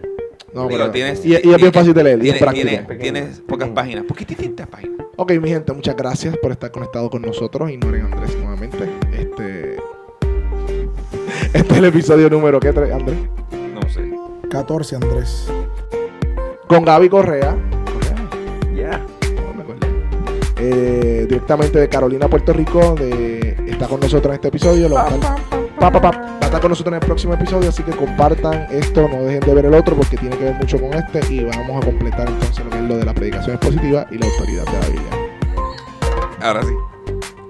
No, 0.55 0.68
Digo, 0.68 0.81
pero- 0.81 0.90
tienes- 0.92 1.25
y, 1.25 1.31
y 1.31 1.35
es 1.35 1.42
bien 1.42 1.57
tiene- 1.57 1.72
fácil 1.72 1.94
de 1.94 2.05
leer, 2.05 2.18
y 2.18 2.33
Tiene, 2.33 2.75
es 2.88 2.99
tienes 2.99 3.40
pocas 3.40 3.68
páginas, 3.70 4.05
poquititas 4.05 4.68
páginas. 4.68 5.07
Ok, 5.16 5.33
mi 5.40 5.49
gente, 5.49 5.72
muchas 5.72 5.96
gracias 5.96 6.37
por 6.38 6.53
estar 6.53 6.70
conectado 6.70 7.11
con 7.11 7.22
nosotros. 7.22 7.70
Ignoren 7.70 8.03
a 8.03 8.07
Andrés 8.07 8.37
nuevamente. 8.37 8.88
Este, 9.12 9.77
este 11.53 11.72
es 11.72 11.79
el 11.79 11.85
episodio 11.87 12.29
número, 12.31 12.61
¿qué, 12.61 12.68
Andrés? 12.68 12.92
No 13.75 13.88
sé. 13.88 14.03
14, 14.51 14.96
Andrés. 14.96 15.49
con 16.68 16.85
Gaby 16.85 17.09
Correa. 17.09 17.57
Ya. 18.75 18.99
No 18.99 19.55
me 19.55 19.62
acuerdo. 19.62 19.87
Eh, 20.59 21.27
directamente 21.29 21.79
de 21.79 21.88
Carolina, 21.88 22.29
Puerto 22.29 22.53
Rico. 22.53 22.94
De, 22.94 23.57
está 23.66 23.88
con 23.88 24.01
nosotros 24.01 24.27
en 24.31 24.35
este 24.35 24.49
episodio. 24.49 24.88
Lo 24.88 24.99
pa, 25.78 25.90
pa, 25.90 26.00
pa, 26.00 26.10
va 26.10 26.38
a 26.40 26.44
estar 26.44 26.60
con 26.60 26.70
nosotros 26.70 26.92
en 26.92 27.00
el 27.00 27.06
próximo 27.06 27.34
episodio. 27.34 27.68
Así 27.68 27.82
que 27.82 27.92
compartan 27.92 28.66
esto. 28.70 29.08
No 29.08 29.22
dejen 29.22 29.40
de 29.40 29.54
ver 29.54 29.66
el 29.66 29.74
otro 29.74 29.96
porque 29.96 30.16
tiene 30.16 30.36
que 30.36 30.44
ver 30.44 30.54
mucho 30.54 30.80
con 30.80 30.94
este. 30.94 31.20
Y 31.32 31.44
vamos 31.44 31.82
a 31.82 31.86
completar 31.86 32.28
entonces 32.28 32.64
lo 32.64 32.70
que 32.70 32.78
es 32.78 32.84
lo 32.84 32.96
de 32.96 33.04
la 33.04 33.14
predicación 33.14 33.56
expositiva 33.56 34.06
y 34.10 34.18
la 34.18 34.26
autoridad 34.26 34.64
de 34.64 34.72
la 34.72 34.86
Biblia. 34.86 35.10
Ahora 36.42 36.62
sí. 36.62 36.72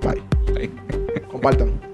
Bye. 0.03 0.23
Ahí. 0.59 0.71
Compartan. 1.31 1.86